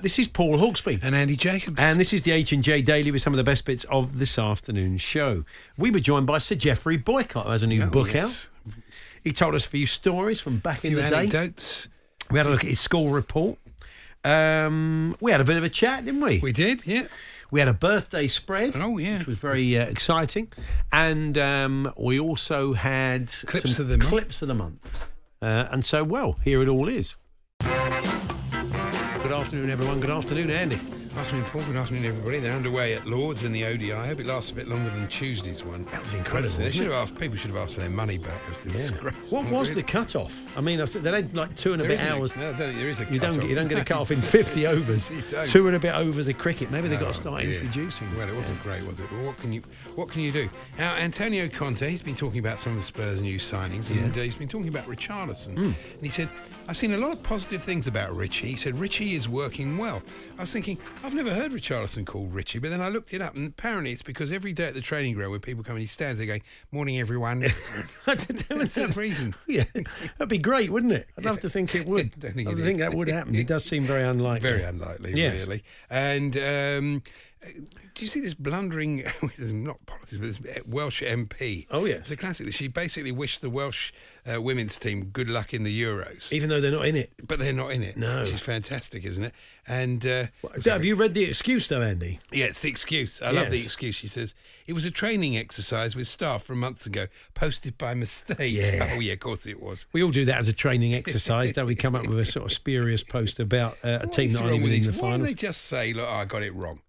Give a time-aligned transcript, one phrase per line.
[0.00, 1.00] This is Paul Hawksbee.
[1.02, 1.80] And Andy Jacobs.
[1.80, 4.20] And this is the H and J Daily with some of the best bits of
[4.20, 5.44] this afternoon's show.
[5.76, 8.50] We were joined by Sir Geoffrey Boycott, who has a new Oh, book yes.
[8.68, 8.74] out.
[9.24, 11.06] He told us a few stories from back in the day.
[11.16, 11.88] anecdotes.
[12.30, 13.58] We had a look at his school report.
[14.22, 16.38] Um, we had a bit of a chat, didn't we?
[16.38, 17.06] We did, yeah.
[17.50, 18.76] We had a birthday spread.
[18.76, 19.18] Oh, yeah.
[19.18, 20.52] Which was very uh, exciting.
[20.92, 24.10] And um, we also had Clips some of the month.
[24.10, 25.10] clips of the month.
[25.42, 27.16] Uh, and so, well, here it all is.
[29.28, 30.00] Good afternoon, everyone.
[30.00, 30.97] Good afternoon, Andy.
[31.16, 31.62] Afternoon, Paul.
[31.62, 32.38] Good afternoon, everybody.
[32.38, 33.92] They're underway at Lords in the ODI.
[33.92, 35.84] I hope it lasts a bit longer than Tuesday's one.
[35.90, 37.18] That was incredible, They should have asked.
[37.18, 38.40] People should have asked for their money back.
[38.62, 39.42] Disgraceful.
[39.42, 40.56] What was the cut off?
[40.56, 42.36] I mean, I said they had like two and a There bit isn't a- hours.
[42.36, 44.10] no, I don't think there is a you don't you don't get a cut off
[44.12, 45.10] in 50 overs.
[45.10, 45.46] You don't.
[45.46, 46.70] Two and a bit overs of cricket.
[46.70, 47.50] Maybe they've got Oh, to start dear.
[47.52, 48.14] introducing.
[48.16, 49.10] Well, it wasn't great, was it?
[49.10, 49.62] Well, what can you
[49.96, 50.48] what can you do?
[50.78, 54.34] Now, Antonio Conte, he's been talking about some of Spurs' new signings, and uh, he's
[54.36, 55.54] been talking about Richarlison.
[55.56, 55.64] Hmm.
[55.64, 56.28] And he said,
[56.68, 60.00] "I've seen a lot of positive things about Richie." He said, "Richie is working well."
[60.38, 60.78] I was thinking,
[61.08, 64.02] I've never heard Richarlison called Richie, but then I looked it up, and apparently it's
[64.02, 66.42] because every day at the training ground when people come in, he stands there going,
[66.70, 67.40] "Morning, everyone."
[68.04, 69.34] That's that reason.
[69.46, 71.08] Yeah, that'd be great, wouldn't it?
[71.16, 72.12] I'd love to think it would.
[72.16, 73.34] I don't think it think that would happen.
[73.34, 74.50] It does seem very unlikely.
[74.50, 75.40] Very unlikely, Yes.
[75.46, 75.64] really.
[75.88, 77.02] And um,
[77.94, 79.02] do you see this blundering,
[79.38, 81.66] not politics, but this Welsh MP?
[81.70, 82.00] Oh, yes.
[82.00, 82.52] It's a classic.
[82.52, 83.92] She basically wished the Welsh
[84.30, 86.32] uh, women's team good luck in the Euros.
[86.32, 87.12] Even though they're not in it.
[87.26, 87.96] But they're not in it.
[87.96, 88.20] No.
[88.22, 89.34] Which is fantastic, isn't it?
[89.66, 90.26] And uh,
[90.60, 92.20] So have you read the excuse, though, Andy?
[92.32, 93.20] yeah, it's the excuse.
[93.22, 93.94] I love the excuse.
[93.94, 94.34] She says
[94.66, 98.52] it was a training exercise with staff from months ago, posted by mistake.
[98.52, 98.86] Yeah.
[98.98, 99.86] Oh yeah, of course it was.
[99.92, 101.74] We all do that as a training exercise, don't we?
[101.74, 104.54] Come up with a sort of spurious post about uh, a What team not even
[104.54, 104.86] in the these?
[104.86, 105.28] Why don't finals.
[105.28, 106.80] they just say, "Look, I got it wrong"?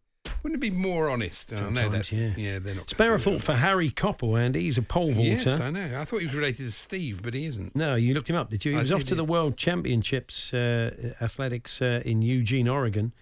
[0.44, 1.54] Wouldn't it be more honest?
[1.56, 2.34] Oh, no, that's, yeah.
[2.38, 2.90] yeah, they're not.
[2.90, 4.62] Spare a thought for Harry Coppell, Andy.
[4.62, 5.30] He's a pole vaulter.
[5.30, 6.00] Yes, I know.
[6.00, 7.76] I thought he was related to Steve, but he isn't.
[7.76, 8.72] No, you looked him up, did you?
[8.72, 9.30] He I was off to the.
[9.30, 13.14] World Championships uh, athletics uh, in Eugene, Oregon.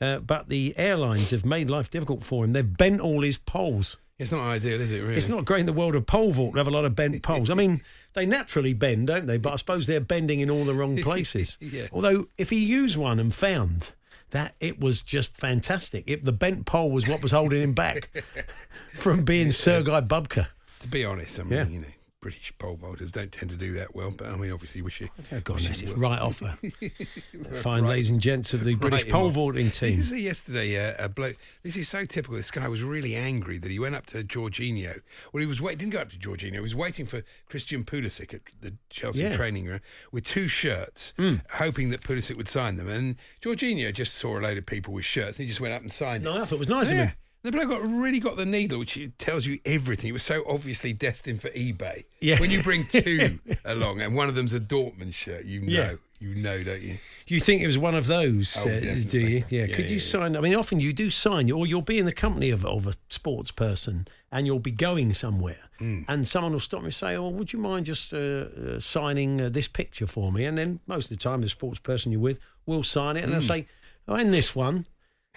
[0.00, 2.52] Uh, but the airlines have made life difficult for him.
[2.52, 3.96] They've bent all his poles.
[4.18, 5.00] It's not ideal, is it?
[5.00, 5.14] Really?
[5.14, 7.22] It's not great in the world of pole vault to have a lot of bent
[7.22, 7.50] poles.
[7.50, 7.82] I mean,
[8.14, 9.38] they naturally bend, don't they?
[9.38, 11.58] But I suppose they're bending in all the wrong places.
[11.60, 11.86] Yeah.
[11.92, 13.92] Although, if he used one and found
[14.32, 18.10] that it was just fantastic, if the bent pole was what was holding him back
[18.94, 20.48] from being Sergei Bubka.
[20.80, 21.66] To be honest, I mean, Yeah.
[21.68, 21.86] you know,
[22.22, 24.10] British pole vaulters don't tend to do that well.
[24.10, 25.08] But I mean, obviously, wish you.
[25.32, 26.56] Oh, God, wish this is right off a
[27.54, 29.96] fine, ladies and gents of the British pole vaulting team.
[29.96, 31.36] you see yesterday uh, a bloke?
[31.62, 32.36] This is so typical.
[32.36, 35.00] This guy was really angry that he went up to Jorginho.
[35.32, 36.52] Well, he was wait, didn't go up to Jorginho.
[36.54, 39.32] He was waiting for Christian Pulisic at the Chelsea Yeah.
[39.32, 39.80] Training ground
[40.12, 41.12] with two shirts,
[41.50, 42.88] hoping that Pulisic would sign them.
[42.88, 45.82] And Jorginho just saw a load of people with shirts, and he just went up
[45.82, 46.40] and signed No.
[46.40, 47.12] I thought it was nice of him.
[47.42, 50.10] The bloke got really got the needle, which tells you everything.
[50.10, 52.04] It was so obviously destined for eBay.
[52.20, 52.38] Yeah.
[52.38, 55.92] When you bring two along, and one of them's a Dortmund shirt, you know, Yeah.
[56.20, 56.98] you know, don't you?
[57.26, 59.44] You think it was one of those, Oh, uh, do you?
[59.48, 59.64] Yeah.
[59.66, 60.36] Yeah, Could you yeah, sign?
[60.36, 62.94] I mean, often you do sign, or you'll be in the company of, of a
[63.08, 66.02] sports person and you'll be going somewhere, Hmm.
[66.06, 69.40] and someone will stop me and say, Oh, would you mind just uh, uh, signing
[69.40, 70.44] uh, this picture for me?
[70.44, 73.32] And then most of the time, the sports person you're with will sign it and
[73.32, 73.66] they'll say,
[74.06, 74.86] Oh, and this one.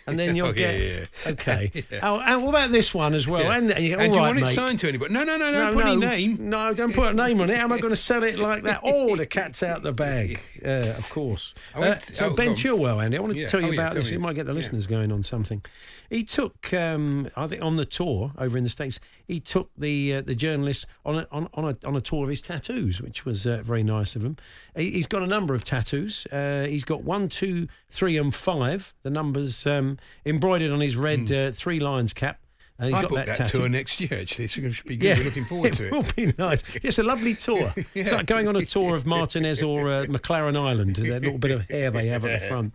[0.08, 0.48] And then you'll.
[0.48, 1.32] Oh, get, yeah.
[1.32, 1.72] okay.
[2.04, 3.44] Oh, and what about this one as well?
[3.44, 3.58] Yeah.
[3.58, 5.14] And, and you And do "All you right, want it signed to anybody?
[5.14, 6.50] No, no, no, don't put any name.
[6.50, 7.58] No, don't put a name on it.
[7.58, 8.82] How am I going to sell it like that?
[8.84, 10.40] Oh, the cat's out the bag.
[10.62, 11.54] Yeah, of course.
[11.74, 12.54] Uh, so oh, Ben.
[12.56, 13.46] Chilwell, Andy, I wanted Yeah.
[13.46, 14.12] to tell you Oh, yeah, about tell this.
[14.12, 14.18] me.
[14.18, 14.58] It might get the Yeah.
[14.58, 15.64] listeners going on something.
[16.10, 19.00] He took, um, I think, on the tour over in the states.
[19.28, 22.30] He took the uh, the journalist on a, on on a, on a tour of
[22.30, 24.38] his tattoos, which was uh, very nice of him.
[24.76, 26.28] He, he's got a number of tattoos.
[26.28, 28.94] Uh, he's got one, two, three, and five.
[29.02, 29.95] The numbers um,
[30.26, 31.34] embroidered on his red Hmm.
[31.50, 32.40] uh, three lions cap.
[32.78, 33.58] And he's I got booked that, that, tattoo.
[33.60, 34.20] tour next year.
[34.20, 35.18] Actually, so it should be good.
[35.18, 35.92] We're looking forward to it it.
[35.94, 36.62] will be nice.
[36.76, 37.74] It's a lovely tour.
[37.96, 40.98] It's like going on a tour of Martinez or uh, McLaren Island.
[40.98, 42.74] That little bit of hair they have at the front.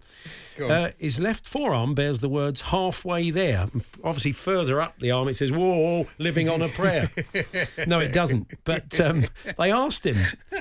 [0.58, 3.66] Uh, his left forearm bears the words halfway there.
[4.04, 7.10] Obviously, further up the arm, it says, Whoa, living on a prayer.
[7.86, 8.52] no, it doesn't.
[8.64, 9.24] But um,
[9.58, 10.16] they asked him,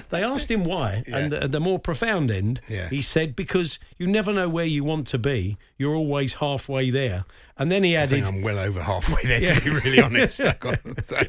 [0.09, 1.03] they asked him why.
[1.12, 2.89] And at the more profound end, Yeah.
[2.89, 7.25] he said, Because you never know where you want to be, you're always halfway there.
[7.57, 10.39] And then he I added, think I'm well over halfway there, to be really honest.
[10.42, 10.53] I
[11.03, 11.25] so, yeah,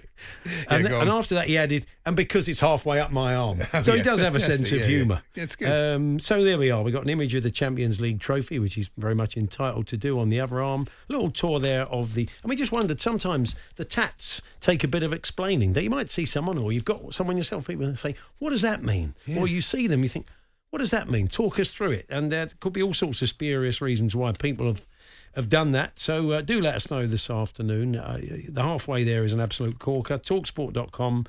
[0.68, 3.58] and, go and after that, he added, and because it's halfway up my arm.
[3.74, 4.90] Oh, so he does have a sense of Yeah, yeah.
[4.96, 5.22] humour.
[5.34, 5.94] Yeah, it's good.
[5.96, 6.82] Um, so there we are.
[6.84, 9.96] We've got an image of the Champions League trophy, which he's very much entitled to
[9.96, 10.86] do on the other arm.
[11.08, 12.28] A little tour there of the.
[12.42, 15.72] And we just wondered sometimes the tats take a bit of explaining.
[15.72, 18.82] That you might see someone, or you've got someone yourself, people say, What does that
[18.82, 19.14] mean?
[19.36, 20.26] Or you see them, you think,
[20.70, 21.28] What does that mean?
[21.28, 22.06] Talk us through it.
[22.08, 24.86] And there could be all sorts of spurious reasons why people have
[25.34, 25.98] have done that.
[25.98, 27.96] So uh, do let us know this afternoon.
[27.96, 28.18] Uh,
[28.48, 30.18] the halfway there is an absolute corker.
[30.18, 31.26] Talksport.com.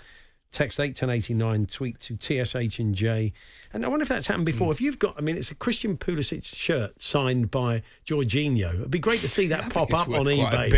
[0.51, 3.31] Text 81089, tweet to TSH and J.
[3.71, 4.67] And I wonder if that's happened before.
[4.67, 4.71] Hmm.
[4.71, 8.73] If you've got, I mean, it's a Christian Pulisic shirt signed by Jorginho.
[8.73, 10.71] It'd be great to see that pop up on eBay.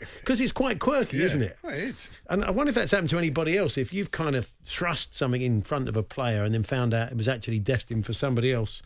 [0.20, 1.58] Because it's quite quirky, isn't it?
[1.62, 2.12] Well, it's.
[2.28, 3.76] And I wonder if that's happened to anybody else.
[3.76, 7.10] If you've kind of thrust something in front of a player and then found out
[7.10, 8.80] it was actually destined for somebody else,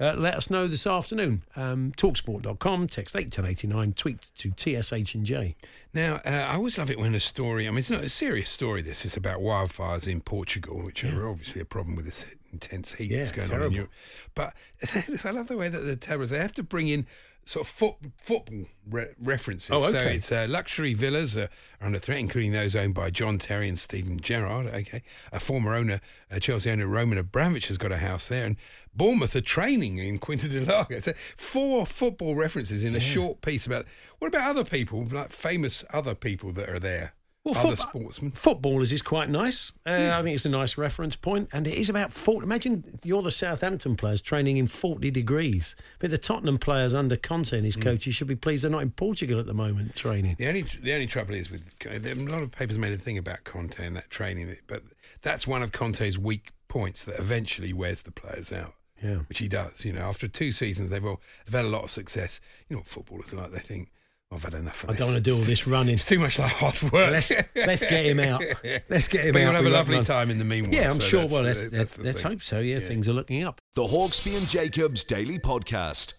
[0.00, 1.42] uh, let us know this afternoon.
[1.56, 5.56] Um, Talksport.com, text 81089, tweet to TSH and J.
[5.92, 8.48] Now, uh, I always love it when a story, I mean, it's not a serious
[8.48, 12.94] story, this is about wildfires in Portugal, which are obviously a problem with this intense
[12.94, 13.90] heat that's Yeah, going on in Europe.
[14.34, 14.54] But
[15.24, 17.06] I love the way that the terrorists, they have to bring in
[17.50, 19.70] sort of foot, football re- references.
[19.72, 20.14] Oh, So okay.
[20.16, 21.48] it's uh, luxury villas are
[21.80, 24.66] under threat, including those owned by John Terry and Steven Gerrard.
[24.68, 25.02] Okay.
[25.32, 26.00] A former owner,
[26.30, 28.46] uh, Chelsea owner Roman Abramovich, has got a house there.
[28.46, 28.56] And
[28.94, 31.00] Bournemouth are training in Quinta del Lago.
[31.00, 33.84] So four football references in a short piece about.
[34.20, 37.14] What about other people, like famous other people that are there?
[37.42, 38.32] Well, other football- sportsmen.
[38.32, 39.72] Footballers is quite nice.
[39.86, 42.44] Uh, I think it's a nice reference point, and it is about 40.
[42.44, 45.74] Imagine you're the Southampton players training in 40 degrees.
[46.00, 47.82] But the Tottenham players under Conte and his Mm.
[47.82, 50.36] coach, you should be pleased they're not in Portugal at the moment training.
[50.38, 53.44] The only the only trouble is with a lot of papers made a thing about
[53.44, 54.82] Conte and that training, but
[55.22, 58.74] that's one of Conte's weak points that eventually wears the players out.
[59.02, 59.20] Yeah.
[59.30, 59.82] which he does.
[59.86, 62.38] You know, after two seasons, they've all they've had a lot of success.
[62.68, 63.52] You know what footballers are like?
[63.52, 63.99] They think, "Oh,
[64.32, 65.00] "I've had enough of I this.
[65.00, 65.94] don't want to do all this running.
[65.94, 68.44] It's too much like hard work." Let's let's get him out.
[68.88, 69.44] Let's get him But out.
[69.46, 70.04] We'll have We a lovely run.
[70.04, 70.72] time in the meanwhile.
[70.74, 71.20] Yeah, I'm so sure.
[71.22, 72.60] that's Well, the- let's, that's let's, let's hope so.
[72.60, 73.60] Yeah, things are looking up.
[73.74, 76.14] The Hawksbee and Jacobs Daily Podcast.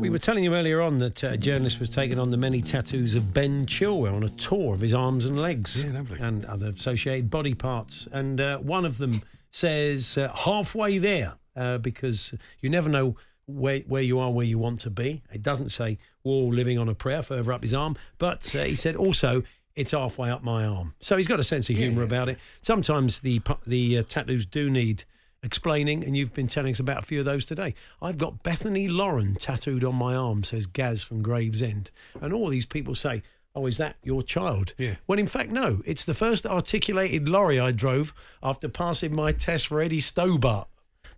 [0.00, 2.62] We were telling you earlier on that uh, a journalist was taking on the many
[2.62, 6.18] tattoos of Ben Chilwell on a tour of his arms and legs Yeah, lovely.
[6.20, 8.06] and other associated body parts.
[8.12, 13.16] And uh, one of them says uh, halfway there uh, because you never know
[13.46, 15.22] where, where you are, where you want to be.
[15.32, 17.96] It doesn't say, whoa, living on a prayer further up his arm.
[18.18, 19.42] But uh, he said also,
[19.76, 20.94] it's halfway up my arm.
[21.00, 22.38] So he's got a sense of humour about it.
[22.60, 25.04] Sometimes the, the uh, tattoos do need
[25.42, 27.74] explaining, and you've been telling us about a few of those today.
[28.02, 31.90] I've got Bethany Lauren tattooed on my arm, says Gaz from Gravesend.
[32.20, 33.22] And all these people say,
[33.52, 34.74] Oh, is that your child?
[34.78, 34.94] Yeah.
[35.06, 35.82] When in fact, no.
[35.84, 38.14] It's the first articulated lorry I drove
[38.44, 40.68] after passing my test for Eddie Stobart.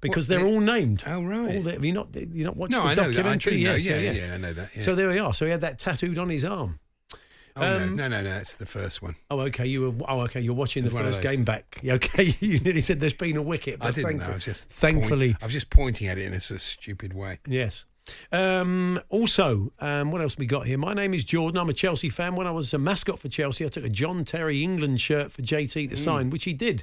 [0.02, 1.02] Because What, they're the- all named.
[1.06, 1.56] Oh, right.
[1.56, 2.08] All the, have you not?
[2.14, 3.02] You not watched No, the I know that.
[3.02, 3.56] I documentary?
[3.58, 3.72] do know.
[3.76, 4.76] Yes, Yeah, yeah, yeah, I know that.
[4.76, 4.82] Yeah.
[4.82, 5.32] So there we are.
[5.32, 6.80] So he had that tattooed on his arm.
[7.56, 9.14] oh, um, no, no, no, no, that's the first one.
[9.30, 9.64] Oh, okay.
[9.66, 10.04] You were.
[10.08, 10.40] Oh, okay.
[10.40, 11.80] You're watching the It was one of first game back.
[11.88, 12.34] Okay.
[12.40, 13.78] You nearly said there's been a wicket.
[13.78, 14.24] But I didn't know.
[14.26, 15.28] thankfully- I was just thankfully.
[15.34, 17.38] point- I was just pointing at it in a sort of stupid way.
[17.46, 17.86] Yes.
[18.32, 20.76] Um, also, um, what else we got here?
[20.78, 21.58] My name is Jordan.
[21.60, 22.34] I'm a Chelsea fan.
[22.34, 25.42] When I was a mascot for Chelsea, I took a John Terry England shirt for
[25.42, 26.82] JT to sign, which he did.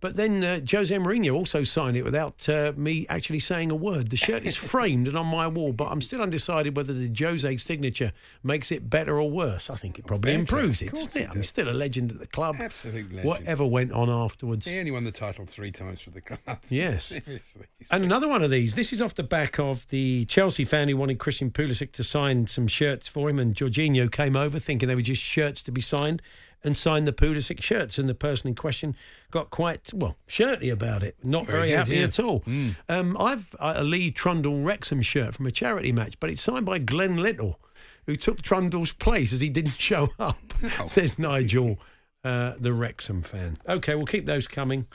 [0.00, 4.10] But then uh, Jose Mourinho also signed it without uh, me actually saying a word.
[4.10, 7.56] The shirt is framed and on my wall, but I'm still undecided whether the Jose
[7.56, 8.12] signature
[8.42, 9.70] makes it better or worse.
[9.70, 10.40] I think it probably better.
[10.40, 11.24] improves it, doesn't it?
[11.24, 12.56] it I mean, still a legend at the club.
[12.60, 13.24] Absolute legend.
[13.26, 14.66] Whatever went on afterwards.
[14.66, 16.38] He only won the title three times for the club.
[16.68, 17.06] Yes.
[17.06, 17.66] Seriously.
[17.90, 18.74] And another one of these.
[18.74, 22.46] This is off the back of the Chelsea fan who wanted Christian Pulisic to sign
[22.46, 25.80] some shirts for him, and Jorginho came over thinking they were just shirts to be
[25.80, 26.22] signed,
[26.64, 27.98] and signed the Pulisic shirts.
[27.98, 28.96] And the person in question
[29.30, 32.04] got quite well shirty about it, not very, Very good, happy yeah.
[32.04, 32.40] at all.
[32.40, 32.76] Mm.
[32.88, 36.78] Um, I've a Lee Trundle Wrexham shirt from a charity match, but it's signed by
[36.78, 37.58] Glen Little,
[38.06, 40.38] who took Trundle's place as he didn't show up.
[40.86, 41.78] Says Nigel,
[42.24, 43.56] uh, the Wrexham fan.
[43.68, 44.86] Okay, we'll keep those coming.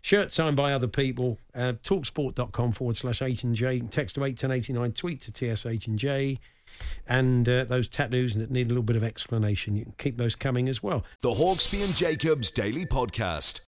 [0.00, 1.38] Shirt signed by other people.
[1.54, 3.80] Uh, talksport.com forward slash H and J.
[3.80, 4.92] Text to 81089.
[4.92, 6.38] Tweet to TSH and J.
[7.06, 10.34] And uh, those tattoos that need a little bit of explanation, you can keep those
[10.34, 11.04] coming as well.
[11.22, 13.68] The Hawksbee and Jacobs Daily Podcast.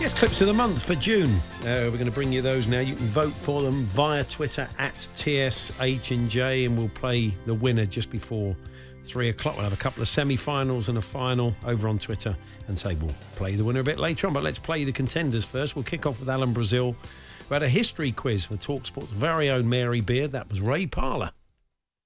[0.00, 1.30] Yes, clips of the month for June.
[1.60, 2.80] Uh, we're going to bring you those now.
[2.80, 8.10] You can vote for them via Twitter at TSH&J and we'll play the winner just
[8.10, 8.56] before
[9.04, 9.56] three o'clock.
[9.56, 12.36] We'll have a couple of semi-finals and a final over on Twitter
[12.68, 14.32] and say we'll play the winner a bit later on.
[14.32, 15.76] But let's play the contenders first.
[15.76, 16.96] We'll kick off with Alan Brazil,
[17.48, 20.32] who had a history quiz for TalkSport's very own Mary Beard.
[20.32, 21.30] That was Ray Parlour.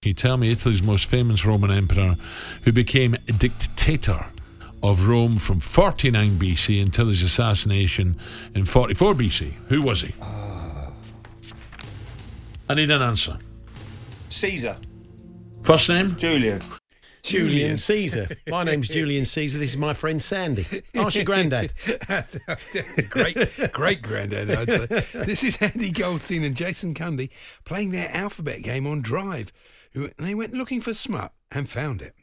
[0.03, 2.15] Can you tell me Italy's most famous Roman emperor
[2.65, 4.27] who became dictator
[4.83, 8.17] of Rome from 49 BC until his assassination
[8.55, 9.53] in 44 BC?
[9.69, 10.13] Who was he?
[10.21, 10.91] Ah.
[12.69, 13.39] I need an answer.
[14.31, 14.77] Caesar.
[15.63, 16.17] First name?
[16.17, 16.61] Julian.
[17.25, 18.29] Julian Caesar.
[18.49, 19.59] My name's Julian Caesar.
[19.59, 20.67] This is my friend Sandy.
[20.95, 21.73] Ask your granddad.
[23.11, 25.23] great, great granddad, I'd say.
[25.25, 27.31] This is Andy Goldstein and Jason Cundy
[27.65, 29.53] playing their alphabet game on Drive.
[30.19, 32.15] They went looking for smut and found it.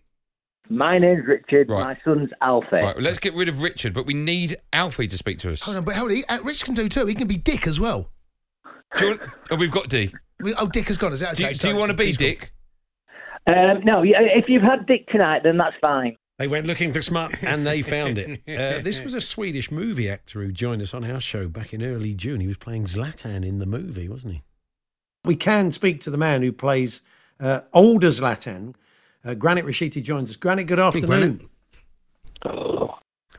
[0.70, 1.70] My name's Richard.
[1.70, 1.84] Right.
[1.84, 2.68] My son's Alfie.
[2.72, 5.62] Right, well, let's get rid of Richard, but we need Alfie to speak to us.
[5.64, 6.22] Hold on, but hold on.
[6.30, 7.08] Uh, Rich can do too.
[7.08, 8.12] He can be Dick as well.
[8.98, 10.14] Do you want, oh, we've got D.
[10.40, 11.12] We, oh, Dick has gone.
[11.12, 11.54] Is that Do okay?
[11.54, 12.28] you, do you want to be Dick's gone.
[12.28, 12.54] Dick?
[13.48, 16.16] Um, no, if you've had Dick tonight, then that's fine.
[16.38, 18.42] They went looking for smut and they found it.
[18.52, 21.84] Uh, this was a Swedish movie actor who joined us on our show back in
[21.84, 22.42] early June.
[22.42, 24.44] He was playing Zlatan in the movie, wasn't he?
[25.24, 27.02] We can speak to the man who plays
[27.40, 28.76] uh, older Zlatan.
[29.24, 30.36] Uh, Granit Rushiti joins us.
[30.36, 31.48] Granite, good afternoon.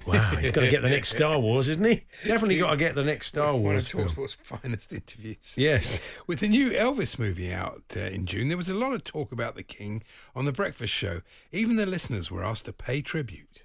[0.07, 2.05] Wow, he's got to get the next Star Wars, isn't he?
[2.25, 4.09] Definitely got to get the next Star One of Wars film.
[4.09, 5.55] Talksport's finest interviews.
[5.57, 6.01] Yes.
[6.27, 9.33] With the new Elvis movie out uh, in June, there was a lot of talk
[9.33, 10.03] about the King
[10.35, 11.23] on The Breakfast Show.
[11.53, 13.65] Even the listeners were asked to pay tribute.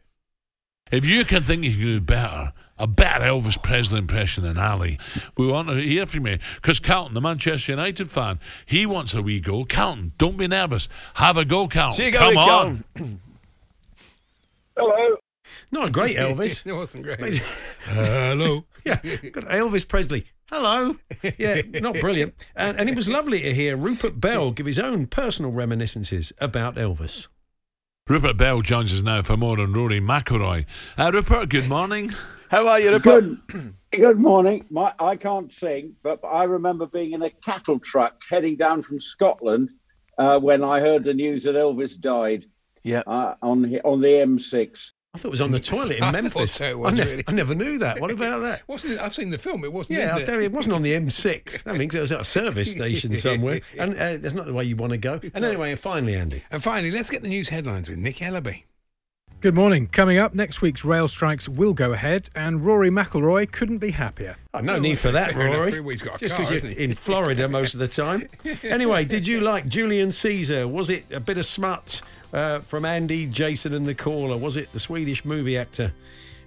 [0.91, 4.97] If you can think you can do better, a better Elvis Presley impression than Ali,
[5.35, 6.39] we want to hear from you.
[6.55, 9.65] Because Carlton, the Manchester United fan, he wants a wee go.
[9.65, 10.87] Carlton, don't be nervous.
[11.15, 11.99] Have a go, Carlton.
[12.01, 12.83] See you Come on.
[14.77, 15.17] Hello.
[15.71, 16.65] Not a great Elvis.
[16.65, 17.41] it wasn't great.
[17.85, 18.65] Hello.
[18.85, 20.25] yeah, got Elvis Presley.
[20.49, 20.95] Hello.
[21.37, 22.33] Yeah, not brilliant.
[22.55, 26.75] And, and it was lovely to hear Rupert Bell give his own personal reminiscences about
[26.75, 27.27] Elvis.
[28.07, 30.65] Rupert Bell joins us now for more on Rory McIlroy.
[30.97, 32.13] Uh, Rupert, good morning.
[32.49, 33.37] How are you, Good,
[33.91, 34.63] good morning.
[34.71, 39.01] My, I can't sing, but I remember being in a cattle truck heading down from
[39.01, 39.71] Scotland
[40.17, 42.45] uh, when I heard the news that Elvis died.
[42.83, 43.03] Yeah.
[43.05, 44.91] Uh, on on the M6.
[45.13, 46.33] I thought it was on the toilet in I Memphis.
[46.33, 47.23] thought so, it was I, never, really.
[47.27, 47.99] I never knew that.
[47.99, 48.63] What about that?
[48.67, 48.99] Wasn't it?
[48.99, 49.63] I've seen the film.
[49.63, 49.99] It wasn't.
[49.99, 50.41] Yeah, in there.
[50.41, 51.63] it wasn't on the M6.
[51.63, 53.61] That means it was at a service station somewhere.
[53.77, 55.19] And uh, that's not the way you want to go.
[55.33, 56.43] And anyway, and finally, Andy.
[56.51, 58.63] And finally, let's get the news headlines with Nick Ellaby.
[59.39, 59.85] Good morning.
[59.87, 64.35] Coming up, next week's rail strikes will go ahead, and Rory McIlroy couldn't be happier.
[64.55, 65.73] Oh, no need for that, Fair enough.
[65.79, 65.91] Rory.
[65.91, 66.83] He's got a Just car, because you're he?
[66.83, 68.27] in Florida most of the time.
[68.63, 70.67] Anyway, did you like Julian Caesar?
[70.67, 72.01] Was it a bit of smut
[72.33, 74.37] uh, from Andy, Jason, and the caller?
[74.37, 75.93] Was it the Swedish movie actor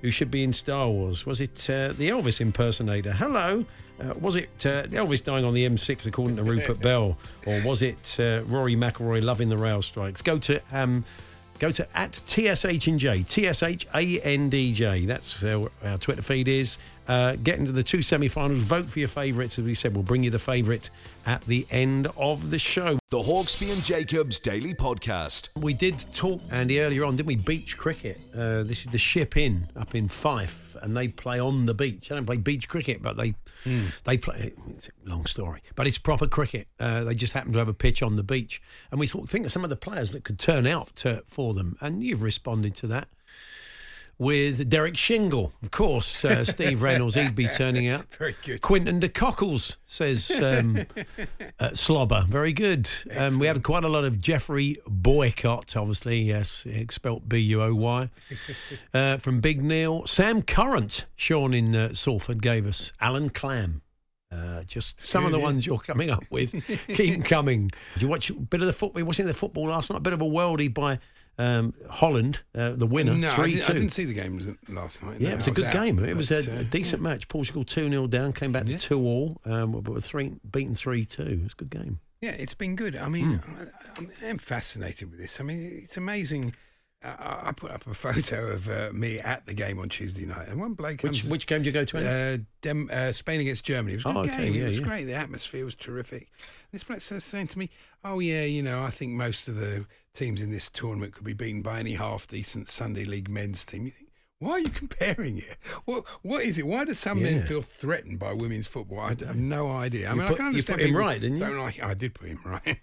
[0.02, 1.26] who should be in Star Wars?
[1.26, 3.12] Was it uh, the Elvis impersonator?
[3.12, 3.64] Hello.
[4.00, 7.82] Uh, was it uh, Elvis dying on the M6 according to Rupert Bell, or was
[7.82, 10.22] it uh, Rory McIlroy loving the rail strikes?
[10.22, 11.04] Go to um,
[11.58, 15.04] go to at TSH and J, T-S-H-A-N-D-J.
[15.04, 16.78] That's uh, our Twitter feed is.
[17.10, 18.62] Uh, get into the two semi-finals.
[18.62, 19.58] Vote for your favourites.
[19.58, 20.90] As we said, we'll bring you the favourite
[21.26, 23.00] at the end of the show.
[23.10, 25.60] The Hawksbee and Jacobs Daily Podcast.
[25.60, 27.34] We did talk, Andy, earlier on, didn't we?
[27.34, 28.20] Beach cricket.
[28.32, 32.10] Uh, this is the Ship Inn up in Fife, and they play on the beach.
[32.10, 33.34] They don't play beach cricket, but they
[34.04, 34.52] they play.
[34.68, 36.68] It's a long story, but it's proper cricket.
[36.78, 38.62] Uh, they just happen to have a pitch on the beach,
[38.92, 41.54] and we thought, think of some of the players that could turn out to, for
[41.54, 43.08] them, and you've responded to that.
[44.20, 48.04] With Derek Shingle, of course, uh, Steve Reynolds, he'd be turning out.
[48.16, 48.60] Very good.
[48.60, 50.76] Quinton de Cockles says um,
[51.58, 52.90] uh, Slobber, very good.
[53.16, 57.74] Um, we had quite a lot of Jeffrey Boycott, obviously, yes, spelt B U O
[57.74, 58.10] Y,
[58.92, 60.06] uh, from Big Neil.
[60.06, 63.80] Sam Current, Sean in uh, Salford, gave us Alan Clam.
[64.30, 66.62] Uh, just some of the ones you're coming up with.
[66.88, 67.70] Keep coming.
[67.94, 69.02] Did you watch a bit of the football?
[69.02, 69.96] Watching the football last night.
[69.96, 70.98] A bit of a worldie by
[71.40, 75.02] um, Holland, uh, the winner, No, I three didn't, I didn't see the game last
[75.02, 75.20] night.
[75.20, 76.04] Yeah, No, it was a I good out, game.
[76.04, 77.28] It was a, uh, decent match.
[77.28, 81.04] Portugal 2 0 down, came back to 2 all, um, but were three, beaten 3
[81.04, 81.22] 2.
[81.22, 82.00] It was a good game.
[82.20, 82.96] Yeah, it's been good.
[82.96, 84.04] I mean, Hmm.
[84.22, 85.40] I, I'm fascinated with this.
[85.40, 86.54] I mean, it's amazing.
[87.02, 90.48] I, I put up a photo of uh, me at the game on Tuesday night,
[90.48, 91.24] and one bloke Which, comes.
[91.24, 91.98] which game did you go to?
[92.34, 93.94] Uh, Dem, uh, Spain against Germany.
[93.94, 94.54] It was a Oh, good okay, game.
[94.54, 94.86] yeah, it was yeah.
[94.86, 95.04] great.
[95.04, 96.28] The atmosphere was terrific.
[96.72, 97.70] This bloke says saying to me,
[98.04, 101.32] "Oh yeah, you know, I think most of the teams in this tournament could be
[101.32, 104.09] beaten by any half decent Sunday League men's team." You think,
[104.40, 105.56] Why are you comparing it?
[105.84, 106.66] What What is it?
[106.66, 108.98] Why do some men feel threatened by women's football?
[109.00, 110.08] I have no idea.
[110.08, 111.44] I You mean, put- I can you understand put him right, didn't you?
[111.44, 111.82] Don't like.
[111.82, 112.78] I did put him right,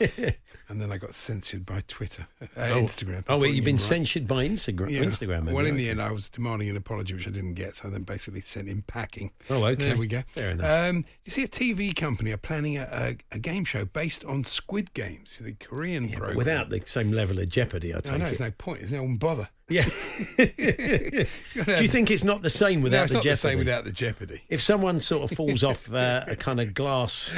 [0.68, 3.24] and then I got censored by Twitter, uh, Oh, Instagram.
[3.28, 3.80] Oh, well, you've been right.
[3.80, 4.90] censured by Instagram.
[4.90, 5.00] Yeah.
[5.02, 5.50] Instagram.
[5.52, 5.70] Well, you?
[5.70, 7.74] in the end, I was demanding an apology, which I didn't get.
[7.74, 9.32] So I then basically sent him packing.
[9.50, 9.74] Oh, okay.
[9.86, 10.22] There we go.
[10.28, 10.90] Fair enough.
[10.90, 14.44] Um, you see, a TV company are planning a, a, a game show based on
[14.44, 16.36] Squid Games, the Korean Yeah, program.
[16.36, 18.28] without the same level of jeopardy, I I take know, it.
[18.28, 18.78] there's no point.
[18.80, 19.48] There's no one bother.
[19.68, 19.84] Yeah.
[20.36, 23.30] Do you think it's not the same without no, it's the not jeopardy?
[23.34, 24.42] the same without the jeopardy.
[24.48, 27.36] If someone sort of falls off uh, a kind of glass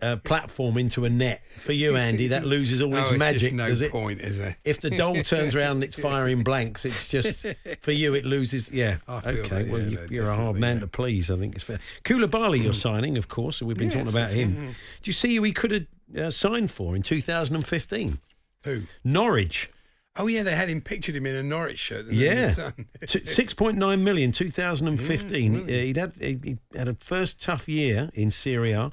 [0.00, 3.52] uh, platform into a net, for you, Andy, that loses all Oh, its it's magic,
[3.52, 3.90] no it?
[3.92, 4.56] point, is there?
[4.64, 7.44] If the doll turns around and it's firing blanks, it's just
[7.80, 8.14] for you.
[8.14, 8.70] It loses.
[8.70, 8.96] Yeah.
[9.06, 9.62] I feel Okay.
[9.64, 11.30] that, well, yeah, you, no, you're a hard man to please.
[11.30, 11.80] I think it's fair.
[12.04, 13.60] Koulibaly, you're signing, of course.
[13.60, 14.52] and We've been Yes, talking about him.
[14.56, 15.02] mhm.
[15.02, 18.18] Do you see who he could have uh, signed for in 2015?
[18.64, 18.82] Who?
[19.04, 19.70] Norwich.
[20.18, 22.08] Oh yeah, they had him pictured him in a Norwich shirt.
[22.08, 25.54] didn't they, in the Yeah, six point nine million, 2015.
[25.54, 28.90] Yeah, Uh, he'd had he, had a first tough year in Serie A,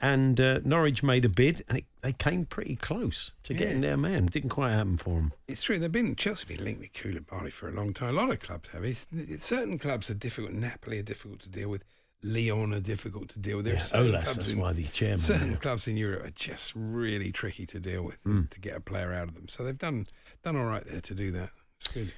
[0.00, 3.96] and uh, Norwich made a bid, and it, they came pretty close to getting their
[3.96, 4.26] man.
[4.26, 5.32] Didn't quite happen for them.
[5.48, 5.78] It's true.
[5.78, 8.10] They've been Chelsea been linked with Koulibaly for a long time.
[8.10, 8.84] A lot of clubs have.
[8.84, 10.52] It's, it's, certain clubs are difficult.
[10.54, 11.84] Napoli are difficult to deal with.
[12.22, 13.64] Lyon are difficult to deal with.
[13.64, 15.56] There Yeah, Olas, clubs that's in- why the chairman, Certain yeah.
[15.56, 18.50] clubs in Europe are just really tricky to deal with Mm.
[18.50, 19.48] to get a player out of them.
[19.48, 20.04] So they've done
[20.42, 21.50] done all right there to do that.
[21.80, 22.12] It's good.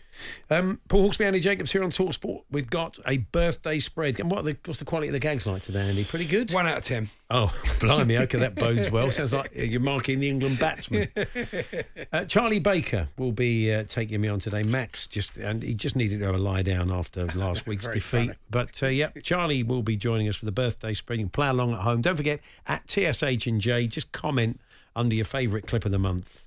[0.50, 2.42] Um, Paul Hawksbee, Andy Jacobs here on Talksport.
[2.50, 4.18] We've got a birthday spread.
[4.18, 6.02] And what the, what's the quality of the gags like today, Andy?
[6.02, 6.50] Pretty good.
[6.52, 7.10] One out of ten.
[7.30, 8.18] Oh, blimey!
[8.18, 9.12] Okay, that bodes well.
[9.12, 11.08] Sounds like you're marking the England batsman.
[12.12, 14.62] Uh, Charlie Baker will be uh, taking me on today.
[14.62, 18.26] Max just and he just needed to have a lie down after last week's defeat.
[18.26, 18.32] funny.
[18.50, 21.20] But uh, yeah, Charlie will be joining us for the birthday spread.
[21.20, 22.02] You can play along at home.
[22.02, 23.86] Don't forget at TSH and J.
[23.86, 24.60] Just comment
[24.94, 26.46] under your favourite clip of the month.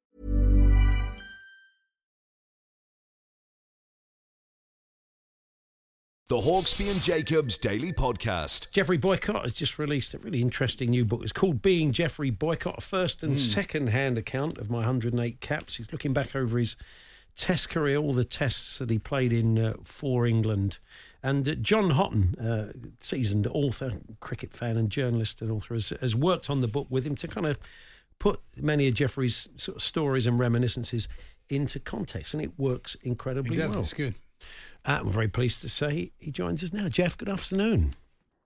[6.31, 8.71] The Hawksbee and Jacobs Daily Podcast.
[8.71, 11.23] Geoffrey Boycott has just released a really interesting new book.
[11.23, 13.37] It's called Being Geoffrey Boycott, a first and Hmm.
[13.37, 15.75] second hand account of my 108 caps.
[15.75, 16.77] He's looking back over his
[17.35, 20.77] test career, all the tests that he played in uh, for England.
[21.21, 26.15] And uh, John Houghton, uh, seasoned author, cricket fan, and journalist and author, has, has
[26.15, 27.59] worked on the book with him to kind of
[28.19, 31.09] put many of Geoffrey's sort of stories and reminiscences
[31.49, 32.33] into context.
[32.33, 33.71] And it works incredibly He does.
[33.71, 33.81] well.
[33.81, 34.15] It's good.
[34.85, 36.89] Uh, I'm very pleased to say he joins us now.
[36.89, 37.93] Jeff, good afternoon.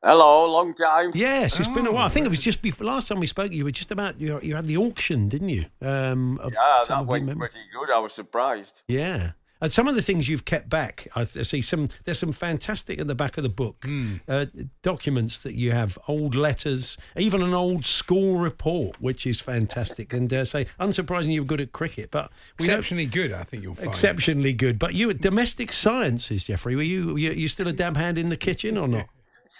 [0.03, 1.11] Hello, long time.
[1.15, 2.05] Yes, it's been a Oh, while.
[2.05, 3.51] I think it was just before last time we spoke.
[3.51, 4.39] You were just about you.
[4.43, 5.65] You had the auction, didn't you?
[5.81, 7.89] Um, of Yeah, that of went pretty good.
[7.89, 8.83] I was surprised.
[8.87, 11.07] Yeah, and some of the things you've kept back.
[11.15, 11.89] I, see some.
[12.03, 14.15] There's some fantastic at the back of the book Hmm.
[14.27, 14.45] uh,
[14.81, 20.13] documents that you have, old letters, even an old school report, which is fantastic.
[20.13, 23.75] And uh, say, unsurprisingly, you were good at cricket, but Exceptionally good, I think you'll
[23.75, 23.89] find.
[23.89, 24.77] exceptionally good.
[24.79, 26.75] But you were domestic sciences, Geoffrey.
[26.75, 27.13] Were you?
[27.13, 29.07] Were you, you still a dab hand in the kitchen or not?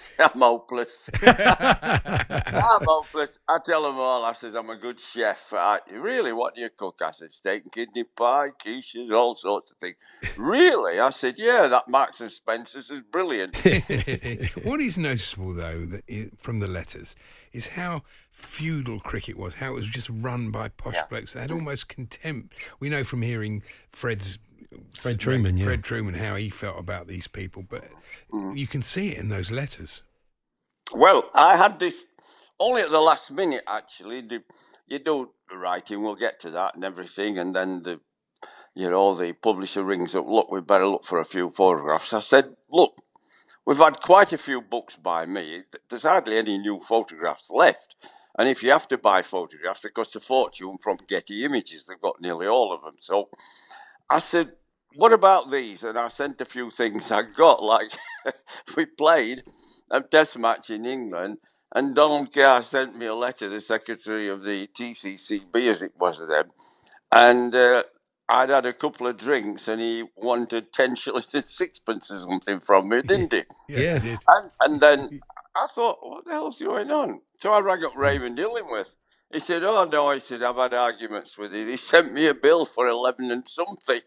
[0.19, 1.09] I'm hopeless.
[1.21, 3.39] I'm hopeless.
[3.47, 5.53] I tell them all, I says, I'm a good chef.
[5.53, 6.99] I, really, what do you cook?
[7.03, 9.95] I said, steak and kidney pie, quiches, all sorts of things.
[10.37, 10.99] really?
[10.99, 13.57] I said, yeah, that Marks and Spencer's is brilliant.
[14.63, 17.15] what is noticeable, though, that i from the letters,
[17.51, 21.33] is how feudal cricket was, how it was just run by posh blokes.
[21.33, 22.53] They had almost contempt.
[22.79, 24.39] We know from hearing Fred's.
[24.95, 25.65] Fred Trueman, yeah.
[25.65, 27.85] Fred Trueman, how he felt about these people, but
[28.29, 28.55] hmm.
[28.55, 30.03] you can see it in those letters.
[30.93, 32.05] Well, I had this
[32.59, 34.21] only at the last minute, actually.
[34.21, 34.43] The,
[34.87, 37.99] you do the writing, we'll get to that and everything, and then the,
[38.73, 42.13] you know, the publisher rings up, look, we better look for a few photographs.
[42.13, 42.97] I said, look,
[43.65, 45.63] we've had quite a few books by me.
[45.89, 47.95] There's hardly any new photographs left.
[48.37, 51.85] And if you have to buy photographs, they cost a fortune from Getty Images.
[51.85, 52.95] They've got nearly all of them.
[52.99, 53.29] So
[54.09, 54.51] I said,
[54.95, 55.83] what about these?
[55.83, 57.91] And I sent a few things I got, like
[58.77, 59.43] we played
[59.91, 61.37] a test match in England,
[61.73, 66.21] and Donald Carr sent me a letter, the secretary of the TCCB, as it was
[66.27, 66.51] then,
[67.11, 67.83] and uh,
[68.27, 72.59] I'd had a couple of drinks, and he wanted 10 shillings and sixpence or something
[72.59, 73.43] from me, didn't he?
[73.69, 74.17] yeah, yeah.
[74.27, 75.19] And, and then
[75.55, 77.21] I thought, what the hell's going on?
[77.37, 78.95] So I rang up Raymond Illingworth.
[79.31, 81.67] He said, oh, no, he said, I've had arguments with him.
[81.67, 84.01] He sent me a bill for 11 and something.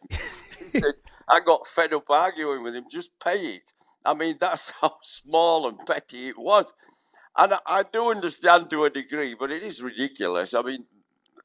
[0.59, 0.95] He said,
[1.29, 3.73] I got fed up arguing with him, just pay it.
[4.05, 6.73] I mean, that's how small and petty it was.
[7.37, 10.55] And I, I do understand to a degree, but it is ridiculous.
[10.55, 10.87] I mean,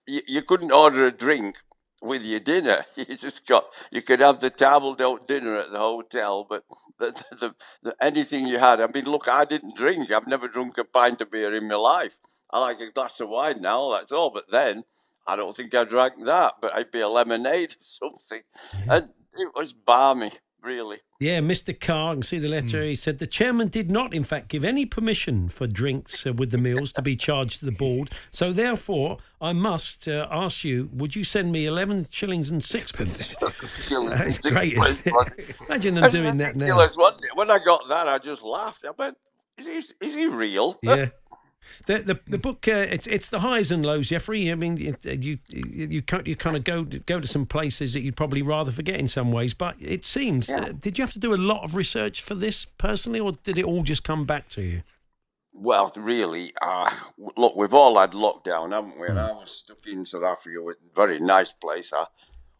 [0.07, 1.57] you, you couldn't order a drink
[2.01, 2.85] with your dinner.
[2.95, 6.63] You just got, you could have the table d'hote dinner at the hotel, but
[6.99, 8.79] the, the, the, anything you had.
[8.79, 10.11] I mean, look, I didn't drink.
[10.11, 12.19] I've never drunk a pint of beer in my life.
[12.51, 14.29] I like a glass of wine now, that's all.
[14.31, 14.83] But then,
[15.25, 18.41] I don't think I drank that, but it'd be a lemonade or something.
[18.89, 20.31] And it was balmy,
[20.61, 20.97] really.
[21.19, 21.77] Yeah, Mr.
[21.79, 22.83] Carr, I can see the letter.
[22.83, 26.51] He said the chairman did not, in fact, give any permission for drinks uh, with
[26.51, 28.09] the meals to be charged to the board.
[28.31, 33.35] So, therefore, I must uh, ask you: Would you send me eleven shillings and sixpence?
[33.89, 34.75] That's great.
[35.69, 36.65] Imagine them doing that now.
[36.65, 37.35] Ridiculous, wasn't it?
[37.37, 38.85] When I got that, I just laughed.
[38.85, 39.17] I went,
[39.57, 40.05] "Is he?
[40.05, 41.05] Is he real?" Yeah.
[41.85, 44.51] The, the the book uh, it's it's the highs and lows, Geoffrey.
[44.51, 48.15] I mean, you you you, you kind of go go to some places that you'd
[48.15, 49.53] probably rather forget in some ways.
[49.53, 52.65] But it seems, uh, did you have to do a lot of research for this
[52.65, 54.83] personally, or did it all just come back to you?
[55.55, 56.91] Well, really, uh,
[57.37, 59.07] look, we've all had lockdown, haven't we?
[59.07, 61.93] And I was stuck in South Africa, a very nice place.
[61.93, 62.07] I,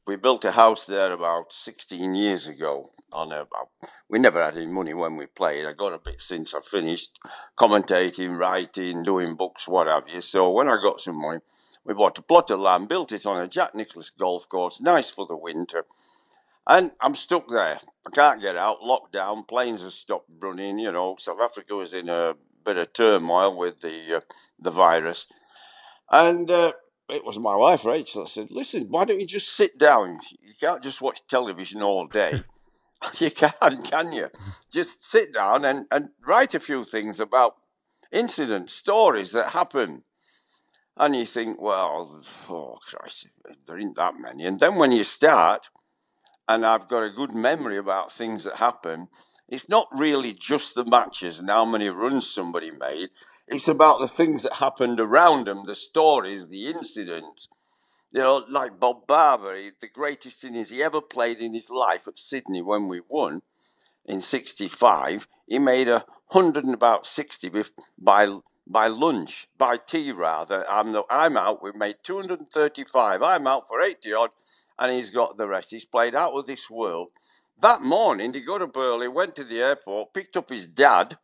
[0.06, 2.92] we built a house there about 16 years ago.
[3.12, 3.46] On a,
[4.10, 5.66] we never had any money when we played.
[5.66, 7.20] I got a bit since I finished
[7.58, 10.22] commentating, writing, doing books, what have you.
[10.22, 11.40] So when I got some money,
[11.86, 15.10] we bought a plot of land, built it on a Jack Nicklaus golf course, nice
[15.10, 15.86] for the winter.
[16.66, 17.80] And I'm stuck there.
[18.08, 20.80] I can't get out, locked down, planes have stopped running.
[20.80, 22.36] You know, South Africa was in a
[22.66, 24.22] bit of turmoil with the uh,
[24.60, 25.26] the virus.
[26.10, 26.74] And uh,
[27.14, 28.24] it was my wife, Rachel.
[28.24, 30.20] I said, listen, why don't you just sit down?
[30.42, 32.44] You can't just watch television all day.
[33.20, 34.30] you can't, can you?
[34.72, 37.56] Just sit down and, and write a few things about
[38.12, 40.04] incidents, stories that happen.
[40.98, 43.28] And you think, well, oh Christ,
[43.68, 44.46] there ain't that many.
[44.46, 45.70] And then when you start,
[46.48, 49.08] and I've got a good memory about things that happen,
[49.48, 53.10] it's not really just the matches and how many runs somebody made.
[53.48, 57.50] It's about the things that happened around them, the stories, the incidents.
[58.12, 62.08] You know, like Bob Barber, he, the greatest innings he ever played in his life
[62.08, 63.42] at Sydney when we won
[64.06, 65.28] in '65.
[65.48, 67.52] He made a hundred and about sixty
[67.98, 68.28] by
[68.66, 70.66] by lunch, by tea rather.
[70.70, 71.64] I'm the, I'm out.
[71.64, 73.22] We've made 235.
[73.22, 74.30] I'm out for 80 odd,
[74.80, 75.72] and he's got the rest.
[75.72, 77.10] He's played out of this world.
[77.62, 81.18] That morning, he got up early, went to the airport, picked up his dad,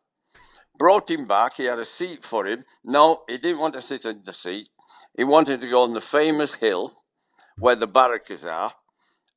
[0.80, 1.58] brought him back.
[1.58, 2.63] He had a seat for him.
[2.84, 4.70] No, he didn't want to sit in the seat.
[5.15, 6.94] He wanted to go on the famous hill
[7.60, 8.74] where the barracks are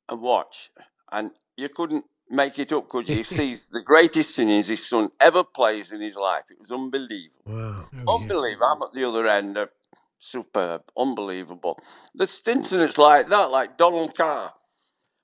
[0.09, 0.71] and watch.
[1.11, 3.17] And you couldn't make it up, could you?
[3.17, 6.45] He sees the greatest innings his son ever plays in his life.
[6.49, 7.43] It was unbelievable.
[7.45, 7.85] Wow.
[8.07, 8.67] Unbelievable.
[8.67, 9.57] I'm at the other end.
[9.57, 9.67] Uh,
[10.17, 10.83] superb.
[10.97, 11.77] Unbelievable.
[12.15, 14.53] There's incidents like that, like Donald Carr.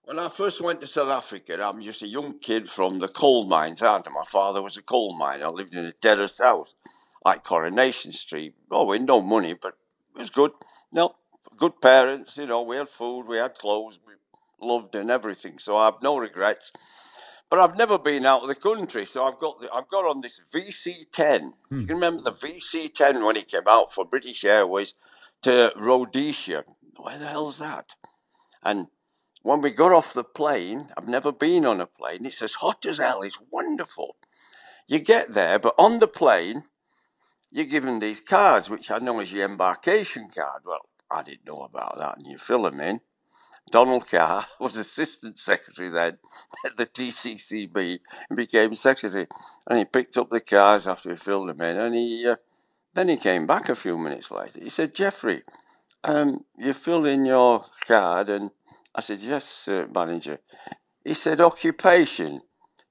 [0.10, 3.46] When I first went to South Africa, I'm just a young kid from the coal
[3.46, 4.12] mines, aren't I?
[4.12, 5.46] My father was a coal miner.
[5.46, 6.74] I lived in a terrace house,
[7.24, 8.56] like Coronation Street.
[8.72, 9.76] Oh, we had no money, but
[10.16, 10.54] it was good.
[10.92, 11.14] No,
[11.58, 14.14] good parents, you know, we had food, we had clothes, we
[14.60, 15.60] loved and everything.
[15.60, 16.72] So I have no regrets.
[17.48, 20.22] But I've never been out of the country, so I've got the, I've got on
[20.22, 21.42] this VC10.
[21.42, 21.86] You hmm.
[21.86, 24.96] can remember the VC10 when it came out for British Airways
[25.44, 26.64] to Rhodesia.
[26.98, 27.94] Where the hell's that?
[28.64, 28.88] And
[29.42, 32.26] when we got off the plane, I've never been on a plane.
[32.26, 33.22] It's as hot as hell.
[33.22, 34.16] It's wonderful.
[34.88, 36.64] You get there, but on the plane,
[37.52, 40.64] you're given these cards, which I know is your embarkation card.
[40.66, 43.02] Well, I didn't know about that, and you fill them in.
[43.72, 46.18] Donald Carr was assistant secretary then
[46.66, 48.00] at the TCCB
[48.30, 49.28] and became secretary.
[49.68, 52.38] And he picked up the cards after he filled them in, and he uh,
[52.94, 54.60] then he came back a few minutes later.
[54.62, 55.44] He said, "Geoffrey,
[56.04, 58.52] um, you filled in your card," and
[58.96, 60.40] I said, "Yes, uh, manager."
[61.04, 62.42] He said, "Occupation."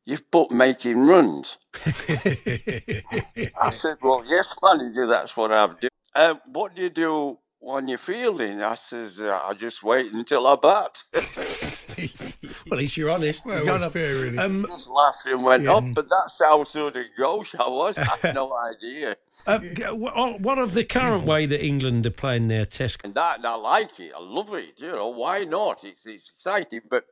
[0.09, 1.59] You've put making runs.
[1.87, 5.91] I said, Well, yes, manager, that's what I've done.
[6.15, 8.63] Um, what do you do when you're fielding?
[8.63, 11.03] I says, uh, I just wait until I bat.
[11.15, 13.45] well, at least you're honest.
[13.45, 14.39] Well, You what's can't- fair, really?
[14.39, 15.75] Um, just laughed and went, Yeah.
[15.75, 17.99] Oh, but that's how sort of gauche I was.
[17.99, 19.17] I had no idea.
[19.47, 23.01] uh, what of the current way that England are playing their test?
[23.05, 24.13] And that, and I like it.
[24.17, 24.75] I love it.
[24.79, 25.85] You know, why not?
[25.85, 27.05] It's, it's exciting, but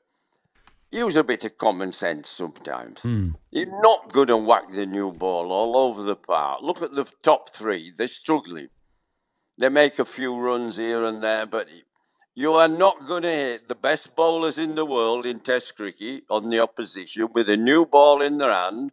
[0.92, 3.00] use a bit of common sense sometimes.
[3.00, 3.30] Hmm.
[3.50, 6.62] You're not going to whack the new ball all over the park.
[6.62, 8.68] Look at the top three; they're struggling.
[9.58, 11.68] They make a few runs here and there, but
[12.34, 16.24] you are not going to hit the best bowlers in the world in Test cricket
[16.28, 18.92] on the opposition with a new ball in their hand.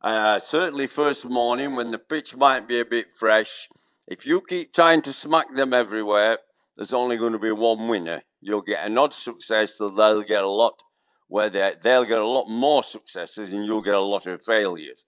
[0.00, 3.68] Uh, certainly, first morning when the pitch might be a bit fresh.
[4.08, 6.38] If you keep trying to smack them everywhere,
[6.76, 8.22] there's only going to be one winner.
[8.40, 10.82] You'll get an odd success, so they'll get a lot
[11.28, 15.06] where they, they'll get a lot more successes and you'll get a lot of failures.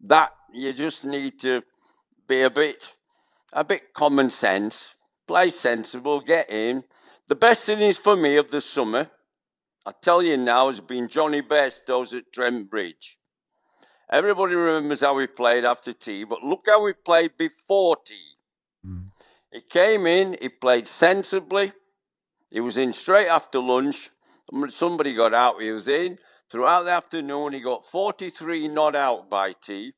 [0.00, 1.62] That you just need to
[2.28, 2.92] be a bit,
[3.52, 6.84] a bit common sense, play sensible, get in.
[7.28, 9.08] The best innings for me of the summer,
[9.84, 13.18] I tell you now, has been Jonny Bairstow's at Trent Bridge.
[14.10, 18.36] Everybody remembers how he played after tea, but look how he played before tea.
[18.84, 19.06] Hmm.
[19.52, 21.72] He came in, he played sensibly.
[22.50, 24.10] He was in straight after lunch.
[24.68, 26.18] Somebody got out, he was in.
[26.48, 29.94] Throughout the afternoon, he got 43 not out by tea,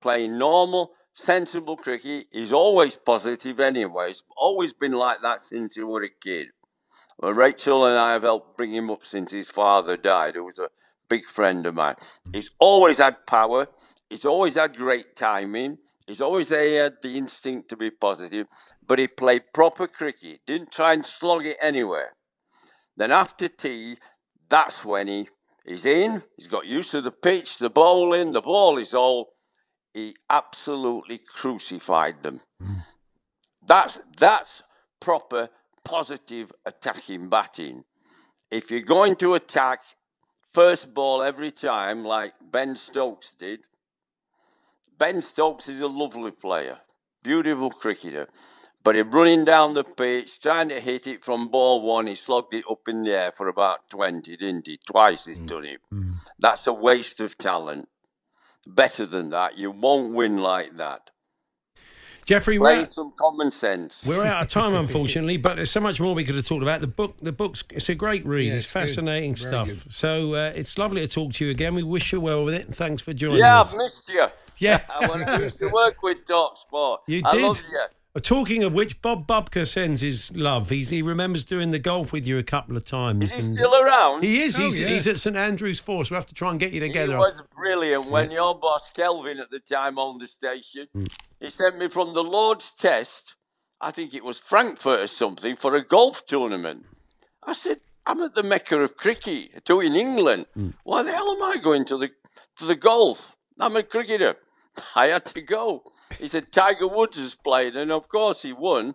[0.00, 2.26] playing normal, sensible cricket.
[2.30, 4.08] He's always positive anyway.
[4.08, 6.48] He's always been like that since he was a kid.
[7.18, 10.58] Well, Rachel and I have helped bring him up since his father died, who was
[10.58, 10.70] a
[11.08, 11.94] big friend of mine.
[12.32, 13.68] He's always had power.
[14.10, 15.78] He's always had great timing.
[16.06, 18.48] He's always had the instinct to be positive,
[18.86, 20.40] but he played proper cricket.
[20.46, 22.14] Didn't try and slog it anywhere.
[22.96, 23.96] Then after tea,
[24.48, 25.28] that's when he
[25.64, 26.22] he's in.
[26.36, 29.33] He's got used to the pitch, the bowling, the ball is all.
[29.94, 32.40] He absolutely crucified them.
[32.60, 32.78] Hmm.
[33.66, 34.62] That's that's
[35.00, 35.48] proper
[35.84, 37.84] positive attacking batting.
[38.50, 39.82] If you're going to attack
[40.50, 43.66] first ball every time, like Ben Stokes did,
[44.98, 46.78] Ben Stokes is a lovely player,
[47.22, 48.28] beautiful cricketer.
[48.82, 52.06] But he's running down the pitch, trying to hit it from ball one.
[52.06, 54.78] He slogged it up in the air for about 20, didn't he?
[54.86, 55.46] Twice he's hmm.
[55.46, 55.80] done it.
[55.90, 56.12] Hmm.
[56.38, 57.88] That's a waste of talent.
[58.66, 59.56] Better than that.
[59.58, 61.10] You won't win like that.
[62.26, 64.02] Geoffrey, Play we're, some common sense.
[64.06, 66.80] we're out of time, unfortunately, but there's so much more we could have talked about.
[66.80, 68.46] The book, the book's it's a great read.
[68.48, 69.68] Yeah, it's it's fascinating Very stuff.
[69.68, 69.94] good.
[69.94, 71.74] So uh, it's lovely to talk to you again.
[71.74, 73.72] We wish you well with it, and thanks for joining Yeah, us.
[73.72, 74.24] I've missed you.
[74.58, 74.80] Yeah.
[74.88, 77.02] I want to used to work with Talk Sport.
[77.08, 77.62] You I did.
[78.22, 80.70] Talking of which, Bob Bubka sends his love.
[80.70, 83.24] He's, he remembers doing the golf with you a couple of times.
[83.24, 84.22] Is he still around?
[84.22, 84.56] He is.
[84.56, 84.86] Oh, he's, yeah.
[84.86, 86.10] he's at St Andrew's Force.
[86.10, 87.14] We'll have to try and get you together.
[87.14, 90.86] He was brilliant when your boss Kelvin at the time owned the station.
[90.92, 91.02] Hmm.
[91.40, 93.34] He sent me from the Lord's Test,
[93.80, 96.86] I think it was Frankfurt or something, for a golf tournament.
[97.42, 100.46] I said, I'm at the Mecca of cricket, too, in England.
[100.54, 100.70] Hmm.
[100.84, 102.10] Why the hell am I going to the
[102.58, 103.36] to the golf?
[103.58, 104.36] I'm a cricketer.
[104.94, 105.82] I had to go.
[106.18, 108.94] He said Tiger Woods has played, and of course he won.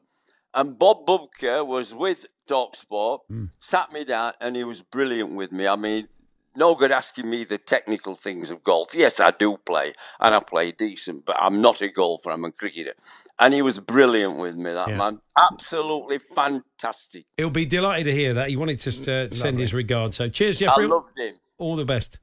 [0.53, 3.45] And Bob Bubka was with Talksport, Hmm.
[3.59, 5.67] sat me down, and he was brilliant with me.
[5.67, 6.07] I mean,
[6.55, 8.95] no good asking me the technical things of golf.
[8.95, 12.31] Yes, I do play, and I play decent, but I'm not a golfer.
[12.31, 12.95] I'm a cricketer.
[13.37, 14.97] And he was brilliant with me, that Yeah.
[14.97, 15.21] man.
[15.37, 17.25] Absolutely fantastic.
[17.37, 18.49] He'll be delighted to hear that.
[18.49, 20.15] He wanted to uh, send his regards.
[20.15, 20.85] So cheers, Geoffrey.
[20.85, 21.35] I loved him.
[21.59, 22.17] All the best.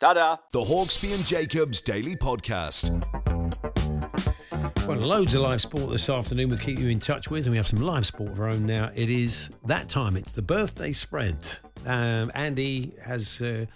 [0.00, 0.38] Ta-da.
[0.52, 2.90] The Hawksbee and Jacobs Daily Podcast.
[4.86, 7.56] Well, loads of live sport this afternoon we'll keep you in touch with, and we
[7.56, 8.90] have some live sport of our own now.
[8.94, 11.36] It is that time, it's the birthday spread.
[11.86, 13.66] Um, Andy has uh,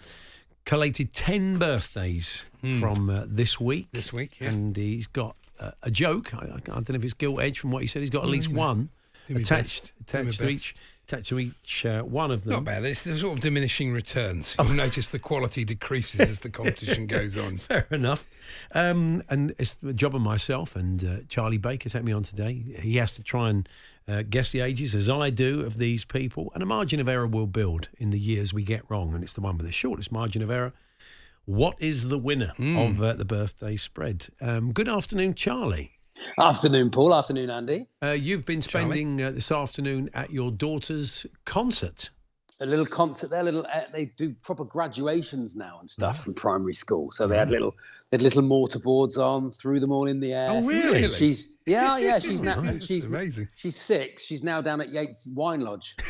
[0.64, 2.45] collated 10 birthdays
[2.81, 3.88] from uh, this week.
[3.92, 4.51] This week, yeah.
[4.51, 6.35] And he's got uh, a joke.
[6.35, 8.01] I, I don't know if it's gilt edged from what he said.
[8.01, 8.88] He's got at Mm, least know, one
[9.29, 9.92] attached, best.
[10.07, 10.75] Do my attached to each,
[11.07, 12.53] to each uh, one of them.
[12.53, 12.85] Not bad.
[12.85, 14.55] It's the sort of diminishing returns.
[14.59, 14.64] Oh.
[14.66, 17.59] You'll notice the quality decreases as the competition goes on.
[17.59, 18.29] Fair enough.
[18.73, 22.62] Um, and it's the job of myself and uh, Charlie Baker take me on today.
[22.81, 23.69] He has to try and
[24.09, 26.51] uh, guess the ages, as I do, of these people.
[26.55, 29.14] And a margin of error will build in the years we get wrong.
[29.14, 30.73] And it's the one with the shortest margin of error
[31.47, 34.27] what is the winner of uh, the birthday spread?
[34.40, 35.95] Um, good afternoon, Charlie.
[36.38, 37.14] Afternoon, Paul.
[37.14, 37.87] Afternoon, Andy.
[38.02, 42.11] Uh, you've been spending uh, this afternoon at your daughter's concert.
[42.61, 43.42] A little concert there.
[43.42, 43.66] Little.
[43.66, 47.11] Uh, they do proper graduations now and stuff from primary school.
[47.12, 47.74] So they had little,
[48.11, 50.50] they had little mortarboards on, threw them all in the air.
[50.50, 51.02] Oh, really?
[51.02, 51.12] Really?
[51.12, 52.18] She's yeah, yeah.
[52.18, 52.61] She's now.
[52.61, 53.48] and she's amazing.
[53.55, 54.24] She's six.
[54.24, 55.94] She's now down at Yates Wine Lodge.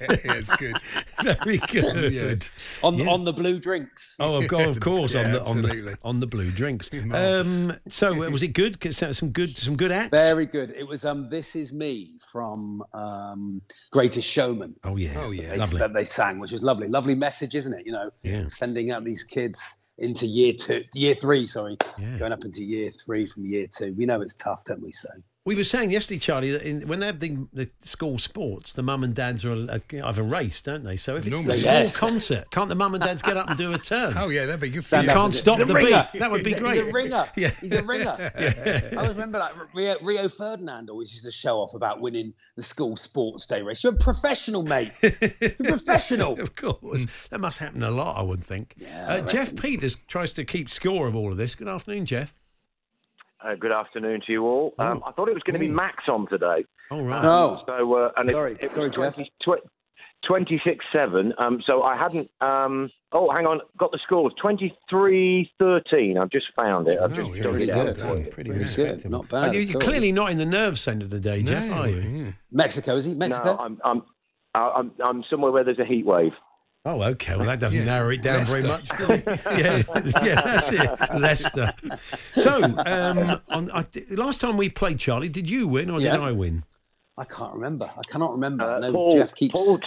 [0.00, 0.74] it's good.
[1.22, 2.46] Very good.
[2.82, 4.16] on on the blue drinks.
[4.20, 5.94] Oh, of, course, of course, on Yeah, the on the absolutely.
[6.02, 6.90] on the blue drinks.
[7.12, 8.80] Um, so uh, was it good?
[8.80, 10.10] 'Cause, uh, Some good some good acts.
[10.10, 10.70] Very good.
[10.76, 13.60] It was um This Is Me from um
[13.92, 14.74] Greatest Showman.
[14.84, 15.12] Oh yeah.
[15.16, 15.50] Oh yeah.
[15.50, 15.78] They, Lovely.
[15.78, 16.88] That they sang, which was lovely.
[16.88, 17.86] Lovely message, isn't it?
[17.86, 18.44] You know, Yeah.
[18.48, 21.76] sending out these kids into year two year three, sorry.
[22.18, 23.94] Going up into year three from year two.
[23.94, 24.92] We know it's tough, don't we?
[24.92, 25.08] So
[25.46, 28.82] We were saying yesterday, Charlie, that in, when they have the, the school sports, the
[28.82, 30.96] mum and dads are a, a, have a race, don't they?
[30.96, 31.48] So if it's Normally.
[31.48, 31.96] the school Yes.
[31.98, 34.14] concert, can't the mum and dads get up and do a turn?
[34.18, 35.08] Oh yeah, that'd be good for You you.
[35.08, 36.08] can't stop the, ringer.
[36.14, 36.18] beat.
[36.20, 36.76] That would be He's a- great.
[36.78, 37.26] He's a ringer.
[37.36, 37.50] Yeah.
[37.60, 38.16] He's a ringer.
[38.38, 42.62] I always remember like Rio, Rio Ferdinand always used to show off about winning the
[42.62, 43.84] school sports day race.
[43.84, 44.92] You're a professional, mate.
[45.02, 46.40] You're professional.
[46.40, 47.04] of course.
[47.28, 48.76] That must happen a lot, I would think.
[49.06, 51.54] uh, Jeff Peters tries to keep score of all of this.
[51.54, 52.32] Good afternoon, Jeff.
[53.44, 54.72] Uh, good afternoon to you all.
[54.78, 56.64] Um, I thought it was going to be Max on today.
[56.90, 57.22] Oh, right.
[57.22, 57.62] No.
[57.66, 58.52] So, uh, and Sorry.
[58.52, 59.14] it, it Sorry, was Jeff.
[59.16, 61.32] 20, tw- 26-7.
[61.38, 62.30] Um, so I hadn't.
[62.40, 63.60] Um, oh, hang on.
[63.76, 64.32] Got the scores.
[64.42, 66.18] 23-13.
[66.18, 66.98] I've just found it.
[66.98, 67.96] I've just dug it out.
[67.98, 68.30] for you.
[68.30, 69.02] Pretty Very respectable.
[69.02, 69.10] good.
[69.10, 69.54] Not And bad.
[69.54, 69.88] you- at You're all.
[69.88, 72.32] clearly not in the nerve centre today, Jeff, No, are you?
[72.50, 73.14] Mexico, is he?
[73.14, 73.56] Mexico?
[73.56, 74.02] No, I'm, I'm,
[74.54, 76.32] I'm, I'm somewhere where there's a heat wave.
[76.86, 77.34] Oh, okay.
[77.36, 77.86] Well, that doesn't Yeah.
[77.86, 79.24] narrow it down very much, does it?
[79.26, 79.82] yeah,
[80.22, 81.18] yeah, that's it.
[81.18, 81.72] Leicester.
[82.36, 86.12] So, um, on, I, last time we played, Charlie, did you win or Yeah.
[86.12, 86.64] did I win?
[87.16, 87.90] I can't remember.
[87.96, 88.64] I cannot remember.
[88.64, 89.54] Uh, no, Paul, Jeff keeps.
[89.54, 89.78] Paul,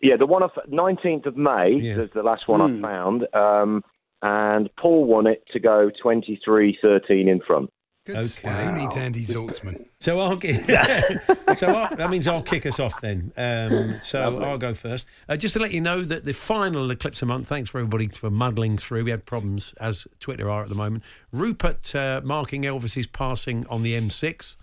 [0.00, 1.98] yeah, the one of 19th of May Yeah.
[1.98, 2.84] is the last one Hmm.
[2.84, 3.34] I found.
[3.34, 3.84] Um,
[4.22, 7.72] and Paul won it to go 23-13 in front.
[8.06, 8.26] Good Okay.
[8.28, 8.64] stuff.
[8.64, 9.84] Who needs Andy Zaltzman?
[10.00, 10.64] So I'll get,
[11.56, 13.30] so I'll, that means I'll kick us off then.
[13.36, 15.06] Um, so I'll go first.
[15.28, 17.46] Uh, just to let you know that the final Eclipse a month.
[17.48, 19.04] Thanks for everybody for muddling through.
[19.04, 21.04] We had problems as Twitter are at the moment.
[21.30, 24.56] Rupert uh, marking Elvis's passing on the M6.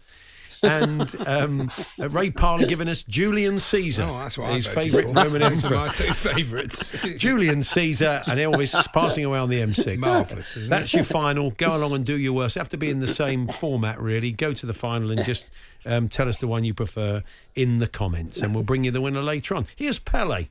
[0.64, 4.04] And um, uh, Ray Parlour giving us Julian Caesar.
[4.04, 5.06] Oh, that's what his favourite.
[5.14, 5.70] Roman emperor.
[5.76, 6.96] my two favourites.
[7.18, 9.98] Julian Caesar and Elvis passing away on the M6.
[9.98, 10.98] Marvellous, That's it?
[10.98, 11.52] your final.
[11.52, 12.56] Go along and do your worst.
[12.56, 14.32] Have to be in the same format, really.
[14.32, 15.50] Go to the final and just
[15.86, 17.24] um, tell us the one you prefer
[17.56, 19.68] in the comments, and we'll bring you the winner later on.
[19.76, 20.48] Here's Pele.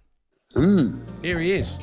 [0.54, 1.76] Here he is.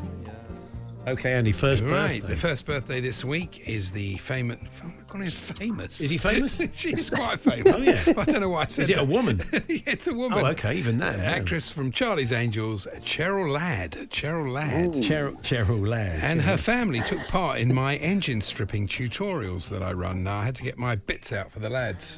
[1.06, 2.34] Okay, Andy, first Right, birthday.
[2.34, 4.58] the first birthday this week is the famous.
[4.82, 6.00] I'm calling him famous.
[6.00, 6.62] Is he famous?
[6.74, 7.64] She's quite famous.
[7.74, 8.02] Oh, yeah.
[8.14, 9.42] But I don't know why I said Is it a woman?
[9.52, 10.40] yeah, it's a woman.
[10.40, 11.18] Oh, okay, even that.
[11.18, 11.24] yeah.
[11.26, 13.92] Actress from Charlie's Angels, Cheryl Ladd.
[14.12, 14.92] Cheryl Ladd.
[14.94, 16.20] Cheryl, Cheryl Ladd.
[16.24, 20.24] And her family took part in my engine stripping tutorials that I run.
[20.24, 22.18] Now I had to get my bits out for the lads.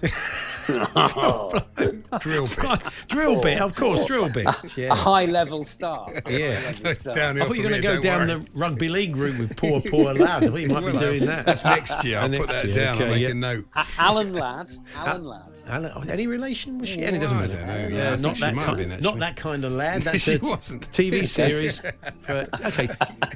[2.19, 3.05] drill bits.
[3.05, 4.77] drill bit, of course, drill bits.
[4.77, 6.11] A high level star.
[6.29, 6.59] Yeah.
[6.83, 8.39] It's I thought you were going to go down worry.
[8.39, 10.43] the rugby league room with poor, poor lad.
[10.43, 11.45] I you might Well, be doing that.
[11.45, 12.19] That's next year.
[12.19, 12.95] I'll Uh, put next that year, down.
[12.95, 13.29] I'll okay, make yeah.
[13.29, 13.65] a note.
[13.75, 14.71] A- Alan Ladd.
[14.95, 15.57] Alan Ladd.
[15.67, 17.01] Alan, oh, any relation was she?
[17.03, 17.53] And it doesn't I matter.
[17.55, 17.69] don't.
[17.69, 20.01] Uh, Yeah, not that kind, been, not that kind of lad.
[20.03, 20.89] That's She a wasn't.
[20.91, 21.79] TV series.
[22.21, 22.87] For, okay,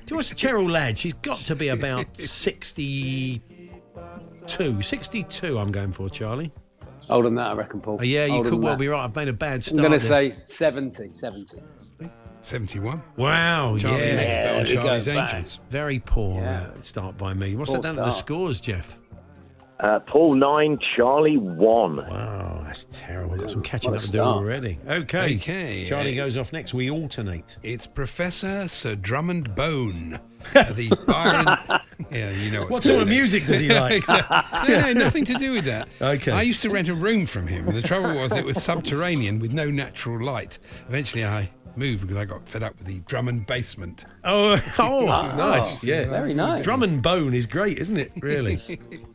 [0.07, 0.97] to us, Cheryl Ladd.
[0.97, 4.81] She's got to be about 62.
[4.81, 5.59] 62.
[5.59, 6.51] I'm going for Charlie.
[7.09, 7.97] Older than that, I reckon, Paul.
[8.01, 8.79] Oh, yeah, you Older could well that.
[8.79, 9.03] be right.
[9.03, 11.13] I've made a bad I'm going to say 70.
[11.13, 11.57] 70.
[12.41, 13.01] 71.
[13.17, 14.03] Wow, Charlie yeah.
[14.05, 15.17] Expert on there we go, Charlie's bang.
[15.29, 15.59] Angels.
[15.69, 16.61] Very poor Yeah.
[16.75, 17.55] uh, start by me.
[17.55, 18.97] What's Poor that done to the scores, Jeff?
[19.81, 21.95] Uh, Paul 9, Charlie 1.
[21.95, 23.37] Wow, that's terrible.
[23.37, 24.77] Got some catching up to do already.
[24.85, 25.37] Okay.
[25.37, 26.73] Okay, Charlie uh, goes off next.
[26.73, 27.55] We alternate.
[27.63, 30.19] It's Professor Sir Drummond Bone.
[30.53, 31.79] uh, the Byron.
[32.11, 33.93] yeah, you know what's What sort of music does he like?
[33.93, 34.73] exactly.
[34.75, 35.87] No, no, nothing to do with that.
[36.01, 36.33] Okay.
[36.33, 37.65] I used to rent a room from him.
[37.65, 40.59] The trouble was it was subterranean with no natural light.
[40.89, 41.49] Eventually, I
[41.79, 44.05] moved because I got fed up with the Drummond basement.
[44.23, 45.05] Oh, oh,
[45.37, 45.83] nice.
[45.83, 46.05] Yeah.
[46.09, 46.63] Very nice.
[46.63, 48.11] Drum and bone is great, isn't it?
[48.21, 48.57] Really.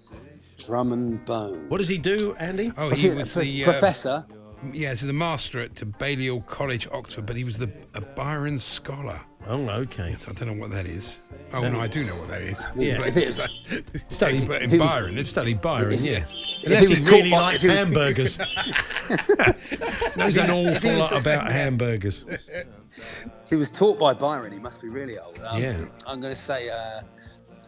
[0.67, 1.69] Drum and bone.
[1.69, 2.73] what does he do, Andy?
[2.79, 4.25] Oh, Was he he was a the uh, professor?
[4.73, 9.21] yeah, so the master at Balliol College, Oxford, but he was the a Byron scholar.
[9.47, 10.09] Oh, okay.
[10.11, 11.19] Yes, I don't know what that is.
[11.53, 12.65] Oh no, I do know what that is.
[12.77, 12.95] It's Yeah.
[13.03, 15.19] a If place- it's- Study- expert in Byron.
[15.19, 16.25] It's Studied Byron, yeah.
[16.65, 18.39] If Unless he was he really by- likes he was- hamburgers.
[20.17, 22.25] Knows an awful lot about hamburgers.
[22.49, 25.39] If he was taught by Byron, he must be really old.
[25.45, 25.85] Um, Yeah.
[26.07, 27.03] I'm going to say uh,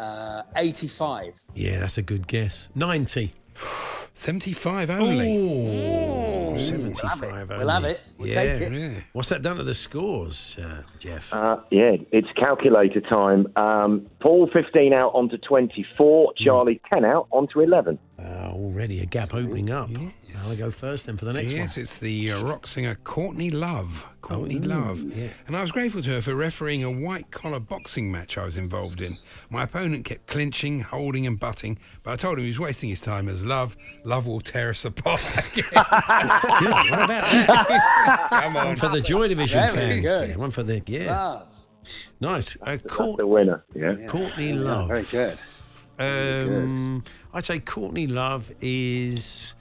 [0.03, 1.41] uh, 85.
[1.55, 2.69] Yeah, that's a good guess.
[2.75, 3.35] 90.
[4.15, 5.39] 75 only.
[5.39, 6.55] Oh.
[6.55, 7.45] Ooh, 75 we'll only.
[7.57, 8.01] We'll have it.
[8.19, 8.35] We'll yeah.
[8.35, 8.73] take it.
[8.73, 8.91] Yeah.
[9.13, 11.33] What's that done to the scores, uh, Jeff?
[11.33, 13.47] Uh, yeah, it's calculator time.
[13.57, 17.99] Um, Paul 15 out onto 24, Charlie 10 out onto 11.
[18.19, 19.91] Uh, already a gap opening up.
[20.39, 21.83] I'll go first then for the next yes, one.
[21.83, 24.07] it's the uh, rock singer Courtney Love.
[24.23, 25.03] Courtney Oh, Love.
[25.15, 25.29] yeah.
[25.47, 28.57] And I was grateful to her for refereeing a white collar boxing match I was
[28.57, 29.19] involved in.
[29.51, 33.03] My opponent kept clinching, holding, and butting, but I told him he was wasting his
[33.03, 33.77] time as Love.
[34.05, 35.21] Love will tear us apart.
[35.55, 35.65] Good.
[35.75, 35.85] What
[36.93, 38.27] about that?
[38.45, 38.67] Come on.
[38.69, 40.03] One for the Joy Division Very fans.
[40.03, 40.31] good.
[40.31, 40.39] there.
[40.39, 41.11] One for the yeah.
[41.15, 41.55] Love.
[42.21, 42.57] Nice.
[42.63, 44.07] Uh, Court, The winner, yeah.
[44.09, 44.89] Courtney Yeah, Love.
[44.89, 45.39] very good.
[45.99, 49.55] Um, I'd say Courtney Love is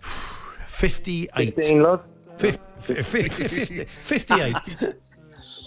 [0.00, 1.54] 58.
[1.54, 2.02] 15, love?
[2.38, 4.54] Fif- fi- fi- fi- 50 58.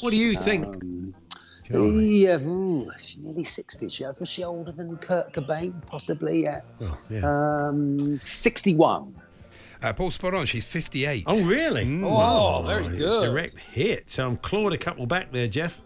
[0.01, 0.65] What do you think?
[0.65, 1.15] Um,
[1.63, 2.05] Charlie?
[2.07, 3.89] Yeah, ooh, she's nearly 60.
[3.89, 5.85] She, was she older than Kurt Cobain?
[5.87, 6.61] Possibly, yeah.
[6.81, 7.67] Oh, yeah.
[7.67, 9.15] Um, 61.
[9.81, 10.45] Uh, Paul spot on.
[10.45, 11.23] She's 58.
[11.27, 11.85] Oh, really?
[11.85, 12.03] Mm.
[12.05, 13.25] Oh, very good.
[13.25, 14.09] Direct hit.
[14.09, 15.81] So I'm clawed a couple back there, Jeff.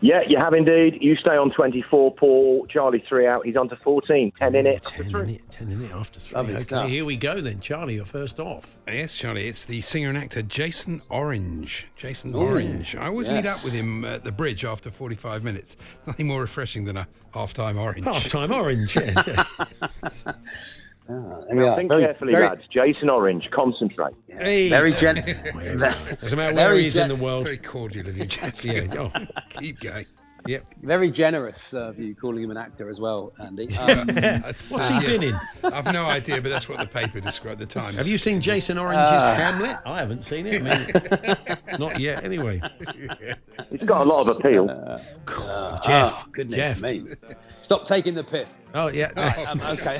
[0.00, 0.98] Yeah, you have indeed.
[1.00, 2.66] You stay on 24, Paul.
[2.68, 3.46] Charlie 3 out.
[3.46, 4.32] He's on to 14.
[4.38, 4.82] 10 in it.
[4.82, 5.20] 10 three.
[5.22, 6.36] in it, 10 in it after three.
[6.36, 6.88] Lovely okay, stuff.
[6.88, 7.60] here we go then.
[7.60, 8.78] Charlie, you're first off.
[8.86, 11.88] Yes, Charlie, it's the singer and actor Jason Orange.
[11.96, 12.94] Jason Ooh, Orange.
[12.96, 15.76] I always meet up with him at the bridge after 45 minutes.
[16.06, 18.04] Nothing more refreshing than a half-time orange.
[18.04, 18.96] Half time orange.
[18.96, 19.44] yeah.
[21.08, 22.62] Ah, there we Now, think Very- carefully, very- lads.
[22.70, 24.14] Jason Orange, concentrate.
[24.28, 24.68] hey.
[24.68, 27.44] Very gen- Doesn't matter where Very he is in the world.
[27.44, 28.64] Very cordial of you, Jeff.
[28.64, 28.86] Yeah.
[28.98, 29.12] Oh,
[29.60, 30.06] Keep going.
[30.48, 30.64] yep.
[30.82, 33.68] Very generous of you calling him an actor as well, Andy.
[33.78, 35.40] Um, That's, What's uh, he been in?
[35.64, 37.96] I've no idea, but that's what the paper described the Times.
[37.96, 39.78] Have you seen Jason Orange's Uh, Hamlet?
[39.86, 40.62] I haven't seen it.
[40.62, 42.60] I mean, not yet, anyway.
[43.70, 44.66] He's got a lot of appeal.
[44.66, 46.24] Jeff.
[46.24, 46.80] oh, goodness Jeff.
[46.80, 47.06] me.
[47.62, 48.48] Stop taking the piff.
[48.74, 49.06] Oh, yeah.
[49.50, 49.98] Um, okay.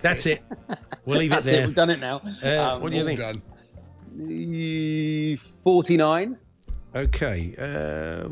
[0.00, 0.42] That's it.
[1.04, 1.62] We'll leave it That's there.
[1.62, 1.66] it.
[1.66, 2.20] We've done it now.
[2.44, 3.20] Uh, Um, what do you think?
[3.20, 3.42] done.
[5.64, 6.36] 49.
[6.94, 7.54] Okay.
[7.58, 8.28] Uh,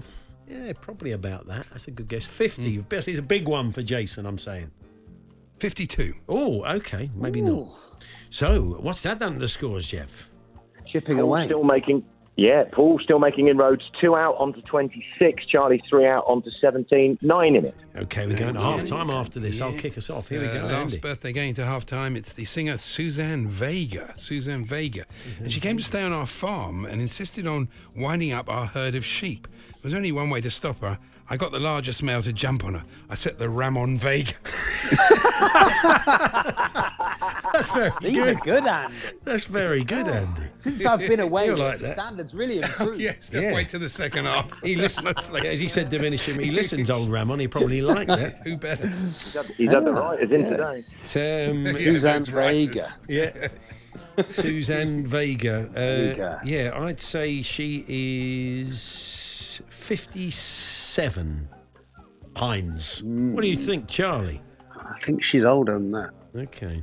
[0.48, 1.66] yeah, probably about that.
[1.70, 2.26] That's a good guess.
[2.26, 2.76] 50.
[2.76, 2.80] Hmm.
[2.82, 4.70] Best is a big one for Jason, I'm saying.
[5.60, 6.14] 52.
[6.28, 7.10] Oh, okay.
[7.14, 7.68] Maybe not.
[8.30, 10.30] So, what's that done to the scores, Jeff?
[10.84, 11.44] Chipping Paul away.
[11.46, 12.04] still making,
[12.36, 13.82] yeah, Paul still making inroads.
[14.00, 15.46] Two out onto 26.
[15.46, 17.18] Charlie three out onto 17.
[17.22, 17.74] Nine in it.
[17.96, 19.60] Okay, we're going to half time after this.
[19.60, 20.28] I'll kick us off.
[20.28, 20.98] Here we Uh, go, last Andy.
[20.98, 22.14] birthday going to half time.
[22.14, 24.12] It's the singer Suzanne Vega.
[24.16, 25.04] Suzanne Vega.
[25.40, 28.94] And she came to stay on our farm and insisted on winding up our herd
[28.94, 29.48] of sheep.
[29.70, 30.98] There was only one way to stop her.
[31.28, 32.84] I got the largest male to jump on her.
[33.10, 34.32] I set the Ramon Vega.
[37.52, 38.94] That's very These are good, Andy.
[39.24, 40.42] That's very good, Andy.
[40.52, 41.94] Since I've been away, You like the that.
[41.94, 43.00] standards really improved.
[43.00, 43.54] yes, don't Yeah.
[43.54, 44.46] wait till the second half.
[44.62, 46.38] He listened Yeah, as he said, diminish him.
[46.38, 47.38] He listens, old Ramon.
[47.40, 48.40] He probably liked that.
[48.44, 48.86] Who better?
[48.86, 50.64] He's had, he's had the writers in today.
[50.66, 50.90] yes.
[51.02, 52.66] So, um, Suzanne those writers.
[52.76, 52.94] Vega.
[53.08, 53.48] yeah.
[54.26, 55.68] Suzanne Vega.
[55.70, 56.40] Uh, Vega.
[56.44, 59.62] Yeah, I'd say she is
[60.96, 61.46] 57.
[62.36, 63.02] Heinz.
[63.04, 64.40] What do you think, Charlie?
[64.74, 66.10] I think she's older than that.
[66.34, 66.82] Okay.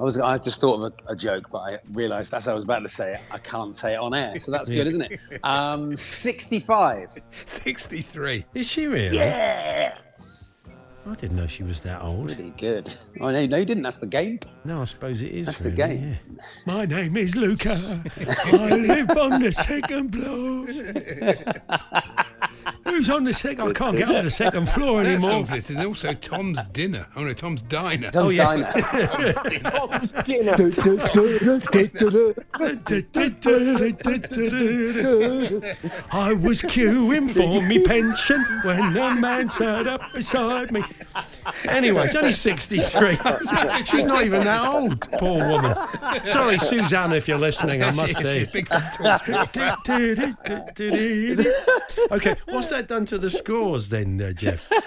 [0.00, 0.18] I was.
[0.18, 2.88] I just thought of a, a joke, but I realised as I was about to
[2.88, 4.40] say it, I can't say it on air.
[4.40, 4.78] So that's Yeah.
[4.82, 5.20] good, isn't it?
[5.44, 7.08] Um, sixty-five.
[7.44, 8.44] 63.
[8.54, 9.14] Is she really?
[9.16, 11.00] Yes.
[11.08, 12.26] I didn't know she was that old.
[12.34, 12.92] Pretty good.
[13.20, 13.84] Oh no, no, you didn't.
[13.84, 14.40] That's the game.
[14.64, 15.46] No, I suppose it is.
[15.46, 16.16] That's the game.
[16.34, 16.42] yeah.
[16.66, 17.78] My name is Luca.
[18.18, 20.66] I live on the second floor.
[22.84, 23.68] Who's on the second?
[23.68, 25.30] I can't get on the second floor That anymore.
[25.30, 25.76] song's listed.
[25.76, 27.06] And also Tom's Dinner.
[27.16, 28.10] Oh no, Tom's Diner.
[28.10, 28.44] Tom's Oh, yeah.
[28.44, 28.66] Diner.
[36.12, 40.82] I was queuing for me pension when a man sat up beside me.
[41.68, 43.16] Anyway, it's only 63.
[43.84, 45.76] She's not even that old, poor woman.
[46.24, 48.40] Sorry, Susanna, if you're listening, I must Yes, say.
[48.40, 49.76] yes, Big fan of Talksport fan.
[52.12, 54.70] okay, what's that done to the scores then, uh, Jeff?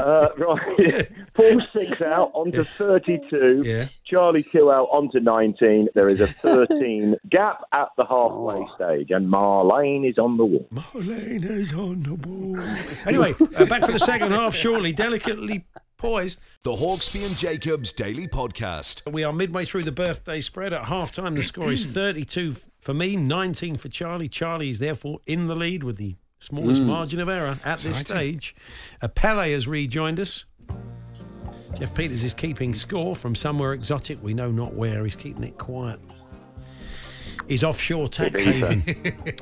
[0.00, 1.08] Uh, right.
[1.34, 3.62] Paul six out onto 32.
[3.64, 3.86] Yeah.
[4.04, 5.88] Charlie two out onto 19.
[5.94, 8.68] There is a 13 gap at the halfway Oh.
[8.74, 10.66] stage, and Marlene is on the wall.
[10.72, 12.58] Marlene is on the wall.
[13.06, 15.66] Anyway, uh, back for the second half, surely, delicately
[15.98, 16.40] poised.
[16.64, 19.10] The Hawksbee and Jacobs Daily Podcast.
[19.10, 20.72] We are midway through the birthday spread.
[20.72, 24.28] At half time, the score is 32 for me, 19 for Charlie.
[24.28, 28.54] Charlie is therefore in the lead with the smallest margin of error at this stage.
[29.00, 30.44] Uh, Pele has rejoined us.
[31.78, 34.22] Jeff Peters is keeping score from somewhere exotic.
[34.22, 35.04] We know not where.
[35.04, 36.00] He's keeping it quiet.
[37.48, 38.82] His offshore tax haven.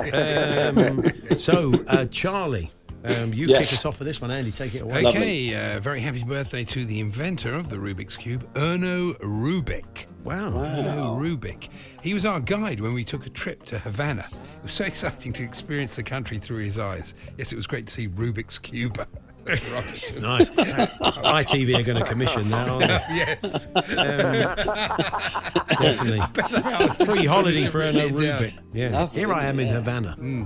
[0.12, 2.70] um, so, uh, Charlie,
[3.03, 3.70] Um, you Yes.
[3.70, 4.53] kick us off for this one, Andy.
[4.53, 5.05] Take it away.
[5.07, 10.05] Okay, uh, very happy birthday to the inventor of the Rubik's Cube, Erno Rubik.
[10.22, 10.51] Wow.
[10.51, 11.70] Erno Rubik.
[12.03, 14.26] He was our guide when we took a trip to Havana.
[14.30, 17.14] It was so exciting to experience the country through his eyes.
[17.38, 18.98] Yes, it was great to see Rubik's Cube.
[19.44, 20.22] That's right.
[20.22, 20.51] Nice.
[20.51, 22.98] ITV are going to commission that, aren't they?
[23.16, 23.66] yes.
[23.74, 25.34] Um,
[25.80, 27.07] definitely.
[27.07, 28.53] Free holiday for Erno Rubik.
[28.74, 29.07] Yeah.
[29.09, 29.68] Here I am in.
[29.68, 30.12] Havana.
[30.12, 30.44] Hmm.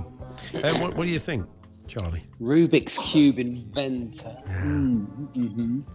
[0.53, 1.45] Uh, what, what do you think,
[1.87, 2.23] Charlie?
[2.41, 4.35] Rubik's Cube Inventor.
[4.47, 5.25] Mm-hmm.
[5.33, 5.87] Mm.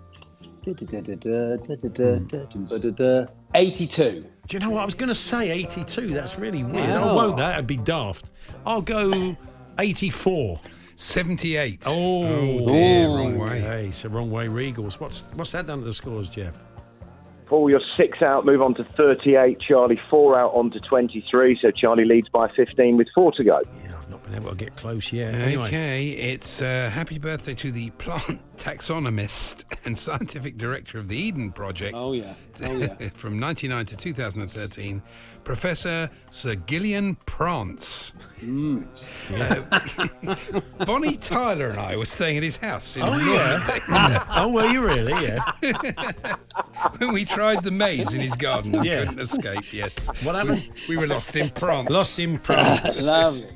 [3.55, 4.11] 82.
[4.47, 4.83] Do you know what?
[4.83, 6.09] I was going to say 82.
[6.09, 6.89] That's really weird.
[6.89, 7.03] Wow.
[7.03, 7.37] I oh, won't.
[7.39, 8.31] That would be daft.
[8.67, 9.13] I'll go
[9.79, 10.61] 84.
[10.97, 11.85] 78.
[11.87, 13.09] Oh, oh dear.
[13.09, 13.61] Oh, wrong way.
[13.61, 15.01] Hey, so wrong way Regals.
[15.01, 16.57] What's, what's that done to the scores, Jeff?
[17.47, 19.61] Paul, you're six out, move on to 38.
[19.61, 21.59] Charlie, four out onto 23.
[21.61, 23.61] So Charlie leads by 15 with four to go.
[23.83, 24.00] Yeah.
[24.11, 25.33] Not been able to get close yet.
[25.35, 25.69] Anyway.
[25.69, 31.53] Okay, it's uh, happy birthday to the plant taxonomist and scientific director of the Eden
[31.53, 31.95] Project.
[31.97, 32.35] Oh, yeah.
[32.63, 33.09] Oh, yeah.
[33.15, 35.01] From 99 to 2013,
[35.45, 38.13] Professor Sir Ghillean Prance.
[38.43, 38.87] Mm.
[39.33, 44.27] Uh, Bonnie Tyler and I were staying at his house in Oh, yeah.
[44.37, 45.15] Oh, were you really?
[45.25, 45.41] Yeah.
[46.99, 49.01] when we tried the maze in his garden and Yeah.
[49.07, 50.09] couldn't escape, yes.
[50.23, 50.69] What happened?
[50.87, 51.89] We, we were lost in Prance.
[51.89, 53.01] Lost in Prance.
[53.01, 53.49] Lovely.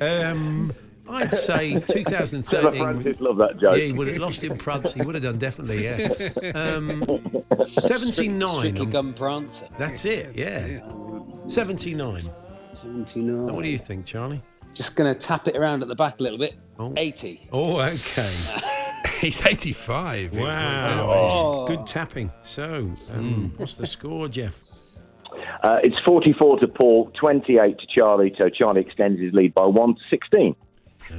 [0.00, 0.72] Um,
[1.08, 2.42] I'd say 2013.
[2.42, 3.76] Sarah Francis loved that joke.
[3.76, 4.92] Yeah, he would have lost in Prance.
[4.94, 5.84] He would have done definitely.
[5.84, 6.08] Yeah.
[6.76, 8.58] Um, 79.
[8.58, 9.68] Strictly Gun Prancer.
[9.78, 10.34] That's it.
[10.34, 10.80] Yeah.
[11.46, 12.20] 79.
[12.72, 13.44] 79.
[13.44, 14.42] Now, what do you think, Charlie?
[14.72, 16.54] Just going to tap it around at the back a little bit.
[16.96, 17.48] 80.
[17.52, 18.32] Oh, okay.
[19.20, 20.36] He's 85.
[20.36, 21.06] Wow.
[21.08, 21.66] Oh.
[21.66, 22.32] Good tapping.
[22.42, 24.58] So, um, what's the score, Jeff?
[25.62, 28.34] Uh, it's 44 to Paul, 28 to Charlie.
[28.38, 30.54] So Charlie extends his lead by 1 to 16.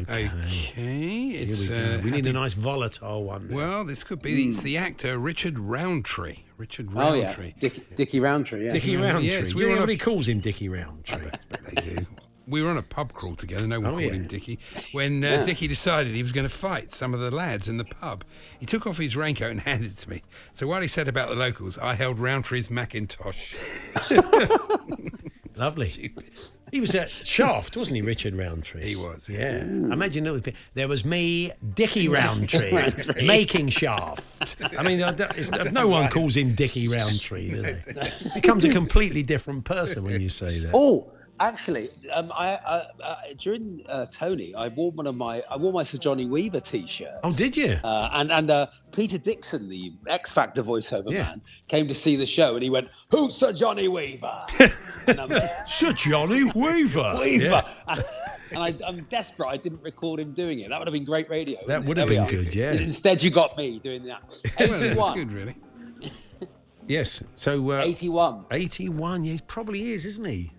[0.02, 0.32] Okay,
[1.36, 1.76] it's Here we go.
[1.76, 3.50] uh, we need happy- a nice volatile one.
[3.52, 4.50] Well, this could be.
[4.50, 6.38] It's the actor Richard Roundtree.
[6.58, 7.26] Richard Oh, yeah.
[7.26, 7.54] Roundtree.
[7.60, 8.74] Dick, Dickie Roundtree, yeah.
[8.74, 9.28] Dickie Roundtree.
[9.28, 11.30] Yes, we yeah, were on a- calls him Dickie Roundtree.
[11.76, 12.06] They do.
[12.48, 13.66] We were on a pub crawl together.
[13.68, 14.12] No one Oh, called yeah.
[14.14, 14.60] him Dickie.
[14.92, 15.44] When uh, Yeah.
[15.44, 18.24] Dickie decided he was going to fight some of the lads in the pub,
[18.60, 20.22] he took off his raincoat and handed it to me.
[20.54, 23.54] So while he said about the locals, I held Roundtree's Macintosh.
[25.58, 26.14] Lovely.
[26.72, 28.86] He was at Shaft, wasn't he, Richard Roundtree?
[28.86, 29.30] He was.
[29.30, 29.60] Yeah.
[29.62, 30.42] I imagine it was,
[30.74, 33.26] there was me, Dickie Roundtree, Roundtree.
[33.26, 34.58] making Shaft.
[34.78, 37.82] I mean, I don't- it's- no one calls him Dickie Roundtree, do they?
[38.34, 40.72] Becomes a completely different person when you say that.
[40.74, 41.10] Oh,
[41.40, 45.74] actually, um, I, I, uh, during uh, Tony, I wore one of my I wore
[45.74, 47.20] my Sir Johnny Weaver T-shirt.
[47.24, 47.80] Oh, did you?
[47.84, 51.24] Uh, and and uh, Peter Dickson, the X Factor voiceover Yeah.
[51.24, 54.46] man, came to see the show, and he went, "Who's Sir Johnny Weaver?"
[55.08, 55.32] and I'm,
[55.68, 57.18] Sir Johnny Weaver.
[57.20, 57.46] Weaver.
[57.46, 57.72] Yeah.
[57.88, 58.04] And,
[58.52, 59.48] and I, I'm desperate.
[59.48, 60.70] I didn't record him doing it.
[60.70, 61.60] That would have been great radio.
[61.68, 62.72] That would have been good, yeah.
[62.74, 64.42] Instead, you got me doing that.
[64.60, 65.56] Well, that's good, really.
[66.88, 67.24] Yes.
[67.36, 68.46] So uh, 81.
[68.52, 69.24] 81.
[69.24, 70.52] Yeah, he probably is, isn't he?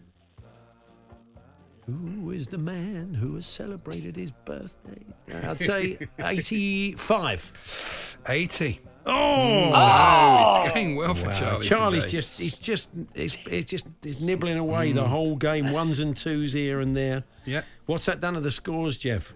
[1.87, 5.05] Who is the man who has celebrated his birthday?
[5.49, 8.19] I'd say 85.
[8.29, 8.81] 80.
[9.09, 11.65] Oh, Oh, it's going well for Wow, Charlie.
[11.67, 12.17] Charlie's today.
[12.17, 15.07] just he's just he's, he's just he's nibbling away the Mm.
[15.07, 17.23] whole game, ones and twos here and there.
[17.45, 17.63] Yeah.
[17.87, 19.33] What's that done to the scores, Jeff?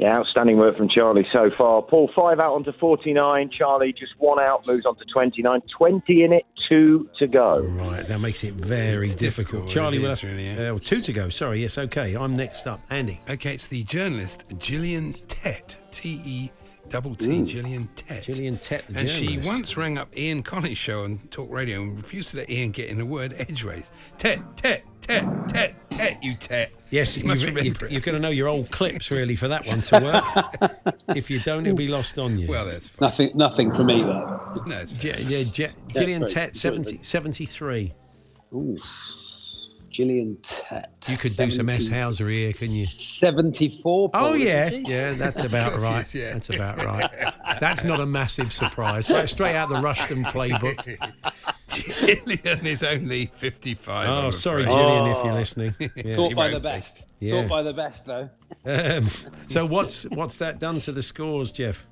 [0.00, 1.82] Yeah, outstanding work from Charlie so far.
[1.82, 3.50] Paul, five out onto 49.
[3.50, 5.60] Charlie, just one out, moves on to 29.
[5.78, 7.60] 20 in it, two to go.
[7.60, 9.66] Right, that makes it very It's difficult.
[9.68, 10.72] difficult, Charlie it is really, yeah.
[10.72, 11.28] uh, two to go.
[11.28, 12.14] Sorry, yes, okay.
[12.14, 12.80] I'm next up.
[12.88, 13.20] Andy.
[13.28, 15.76] Okay, it's the journalist Gillian Tett.
[15.90, 16.50] T E
[16.88, 17.44] double T, Ooh.
[17.44, 18.22] Gillian Tett.
[18.24, 21.96] Gillian Tett, the And she once rang up Ian Collins' show on Talk Radio and
[21.96, 23.90] refused to let Ian get in a word edgeways.
[24.18, 26.72] Tet, Tet, Tet, Tet, Tet, you Tet.
[26.90, 27.92] Yes, you you, must you, remember it.
[27.92, 30.94] you're going to know your old clips really for that one to work.
[31.16, 32.48] if you don't, it'll be lost on you.
[32.48, 33.06] Well, that's fine.
[33.06, 34.62] Nothing, nothing for me though.
[34.66, 37.92] No, it's G- yeah, G- Gillian very- Tett, 70, 73.
[38.52, 38.76] Ooh,
[40.00, 41.08] Gillian Tett.
[41.10, 42.86] You could do some S 70 Hauser here, can you?
[42.86, 44.10] 74.
[44.14, 46.00] Oh yeah, yeah, that's about right.
[46.00, 46.32] is, yeah.
[46.32, 47.10] That's about right.
[47.60, 49.10] That's not a massive surprise.
[49.10, 50.96] Right, straight out the Rushton playbook.
[51.68, 54.08] Gillian is only 55.
[54.08, 54.74] Oh, I'm sorry, afraid.
[54.74, 55.74] Gillian, if you're listening.
[55.96, 56.12] Yeah.
[56.12, 56.62] Taught by won't the be.
[56.62, 57.06] best.
[57.18, 57.42] Yeah.
[57.42, 58.30] Taught by the best though.
[58.64, 59.06] Um,
[59.48, 61.86] so what's what's that done to the scores, Jeff?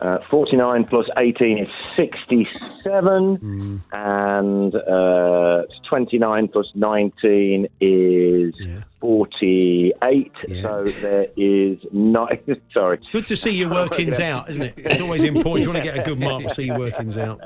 [0.00, 3.82] Uh, 49 plus 18 is 67.
[3.92, 8.54] And uh, 29 plus 19 is
[9.00, 10.32] 48.
[10.62, 12.38] So there is nine.
[12.72, 12.98] Sorry.
[13.12, 14.74] Good to see your workings out, isn't it?
[14.76, 15.64] It's always important.
[15.66, 17.40] You want to get a good mark to see your workings out.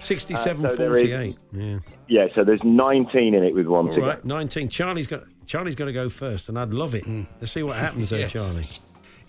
[0.00, 1.36] 67 Uh, so there is- 48.
[1.52, 1.78] Yeah.
[2.08, 4.68] Yeah, so there's 19 in it with one All to right, 19.
[4.68, 7.04] Charlie's got Charlie's got to go first, and I'd love it.
[7.40, 8.32] Let's see what happens there, Yes.
[8.32, 8.62] Charlie.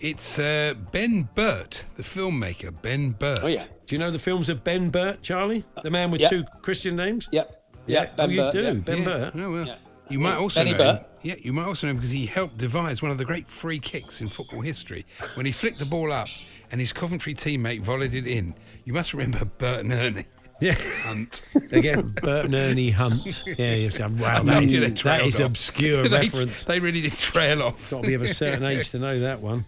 [0.04, 3.40] It's uh, Ben Burtt, the filmmaker, Ben Burtt.
[3.42, 3.64] Oh, yeah.
[3.86, 5.64] Do you know the films of Ben Burtt, Charlie?
[5.82, 6.30] The man with Yep.
[6.30, 7.26] two Christian names?
[7.32, 7.62] Yep.
[7.86, 8.72] Yeah, Yep, Ben oh, you Burt, do, yeah.
[8.74, 9.04] Ben Yeah.
[9.04, 9.32] Burt.
[9.36, 9.66] Oh, well.
[9.66, 9.74] Yeah.
[10.10, 10.98] You might also Benny know Burt.
[10.98, 11.04] him.
[11.22, 13.78] Yeah, you might also know him because he helped devise one of the great free
[13.78, 15.06] kicks in football history
[15.38, 16.28] when he flicked the ball up
[16.70, 18.54] and his Coventry teammate volleyed it in.
[18.84, 20.24] You must remember Burt and Ernie.
[20.60, 20.74] Yeah.
[21.04, 21.40] Hunt.
[21.72, 23.42] Again, Bert and Ernie Hunt.
[23.58, 23.98] Yeah, yes.
[23.98, 25.46] Wow, I that, told you they that trailed is off.
[25.46, 26.64] obscure They- reference.
[26.64, 27.90] They really did trail off.
[27.90, 29.64] Got to be of a certain age to know that one.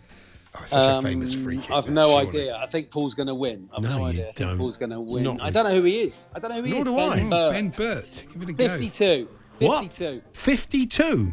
[0.58, 1.70] Oh, such a famous Um, free kick.
[1.70, 2.28] I've no surely.
[2.28, 2.56] idea.
[2.56, 3.68] I think Paul's going to win.
[3.76, 4.22] I've No, no, you idea.
[4.28, 4.58] I think don't.
[4.58, 5.22] Paul's going to win.
[5.24, 6.28] Not I don't know who he is.
[6.34, 6.84] I don't know who he Nor is.
[6.86, 7.30] do ben I.
[7.30, 7.52] Burt.
[7.52, 8.24] Ben Burtt.
[8.32, 8.68] Give it a go.
[8.68, 9.28] 52.
[9.58, 9.80] What?
[9.82, 10.22] 52.
[10.32, 11.32] 52,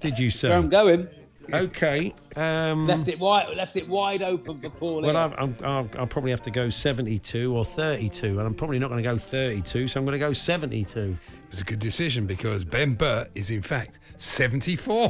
[0.00, 0.48] did you say?
[0.48, 1.08] Where I'm going.
[1.52, 2.12] Okay.
[2.36, 3.56] Um, Left it wide.
[3.56, 5.02] Left it wide open for Paul.
[5.02, 5.16] well.
[5.16, 8.90] I've, I'm, I'll, I'll probably have to go 72 or 32, and I'm probably not
[8.90, 10.98] going to go 32, so I'm going to go 72.
[11.00, 11.16] It
[11.50, 15.08] was a good decision because Ben Burtt is in fact 74.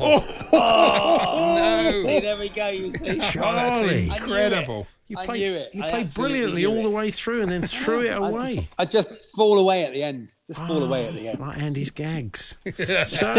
[0.52, 2.02] Oh, no.
[2.04, 2.68] See, there we go.
[2.68, 3.18] You see.
[3.18, 3.56] Charlie, Charlie.
[3.56, 4.22] that's I knew it.
[4.22, 4.86] incredible.
[5.06, 5.74] You I played, knew it.
[5.74, 6.82] You played brilliantly all it.
[6.82, 8.54] the way through and then threw it I away.
[8.56, 10.32] just, I just fall away at the end.
[10.46, 11.40] Just fall away at the end.
[11.40, 12.56] Like Andy's gags.
[13.06, 13.34] so,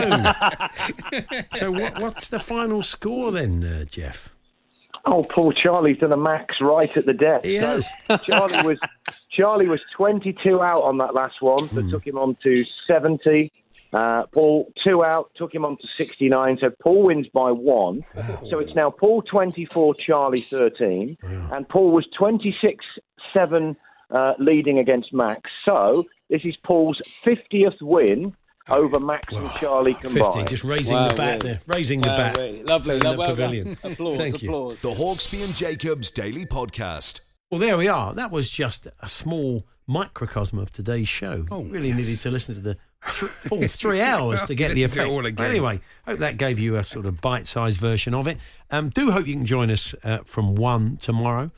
[1.55, 4.33] so what, what's the final score then, uh, Jeff?
[5.05, 7.43] Oh, poor Charlie's done a max right at the death.
[7.43, 8.17] He So.
[8.23, 8.79] Charlie was
[9.29, 13.51] Charlie was 22 out on that last one, so took him on to 70.
[13.93, 16.57] Uh, Paul two out, took him on to 69.
[16.59, 18.03] So Paul wins by one.
[18.49, 22.83] So it's now Paul 24, Charlie 13, and Paul was 26
[23.33, 23.75] seven
[24.09, 25.49] uh, leading against Max.
[25.65, 28.35] So this is Paul's 50th win
[28.69, 30.47] over Max and Charlie 50, combined.
[30.47, 31.53] just raising Wow, the bat really.
[31.55, 31.61] there.
[31.67, 32.37] Raising the Wow, bat.
[32.37, 32.63] really.
[32.63, 32.93] Lovely.
[32.95, 33.77] in the Well pavilion.
[33.83, 34.17] Applause.
[34.17, 34.49] Thank you.
[34.49, 34.81] applause.
[34.81, 37.21] The Hawksbee and Jacobs Daily Podcast.
[37.51, 38.13] Well, there we are.
[38.13, 41.45] That was just a small microcosm of today's show.
[41.51, 41.97] Oh, really yes.
[41.97, 42.73] needed to listen to the
[43.19, 45.13] th- full three hours to get the Let's do it effect.
[45.13, 45.49] all again.
[45.51, 48.39] Anyway, hope that gave you a sort of bite-sized version of it.
[48.71, 51.51] Um, do hope you can join us uh, from one tomorrow.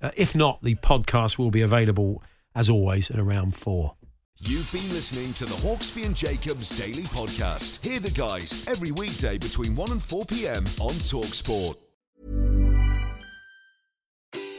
[0.00, 2.22] Uh, if not, the podcast will be available
[2.54, 3.96] as always at around four.
[4.44, 7.86] You've been listening to the Hawksbee and Jacobs Daily Podcast.
[7.86, 10.64] Hear the guys every weekday between 1 and 4 p.m.
[10.80, 11.76] on Talksport.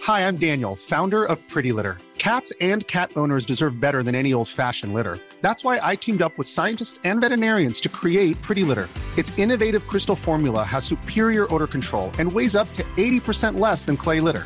[0.04, 1.98] Hi, I'm Daniel, founder of Pretty Litter.
[2.18, 5.18] Cats and cat owners deserve better than any old fashioned litter.
[5.42, 8.88] That's why I teamed up with scientists and veterinarians to create Pretty Litter.
[9.18, 13.98] Its innovative crystal formula has superior odor control and weighs up to 80% less than
[13.98, 14.46] clay litter.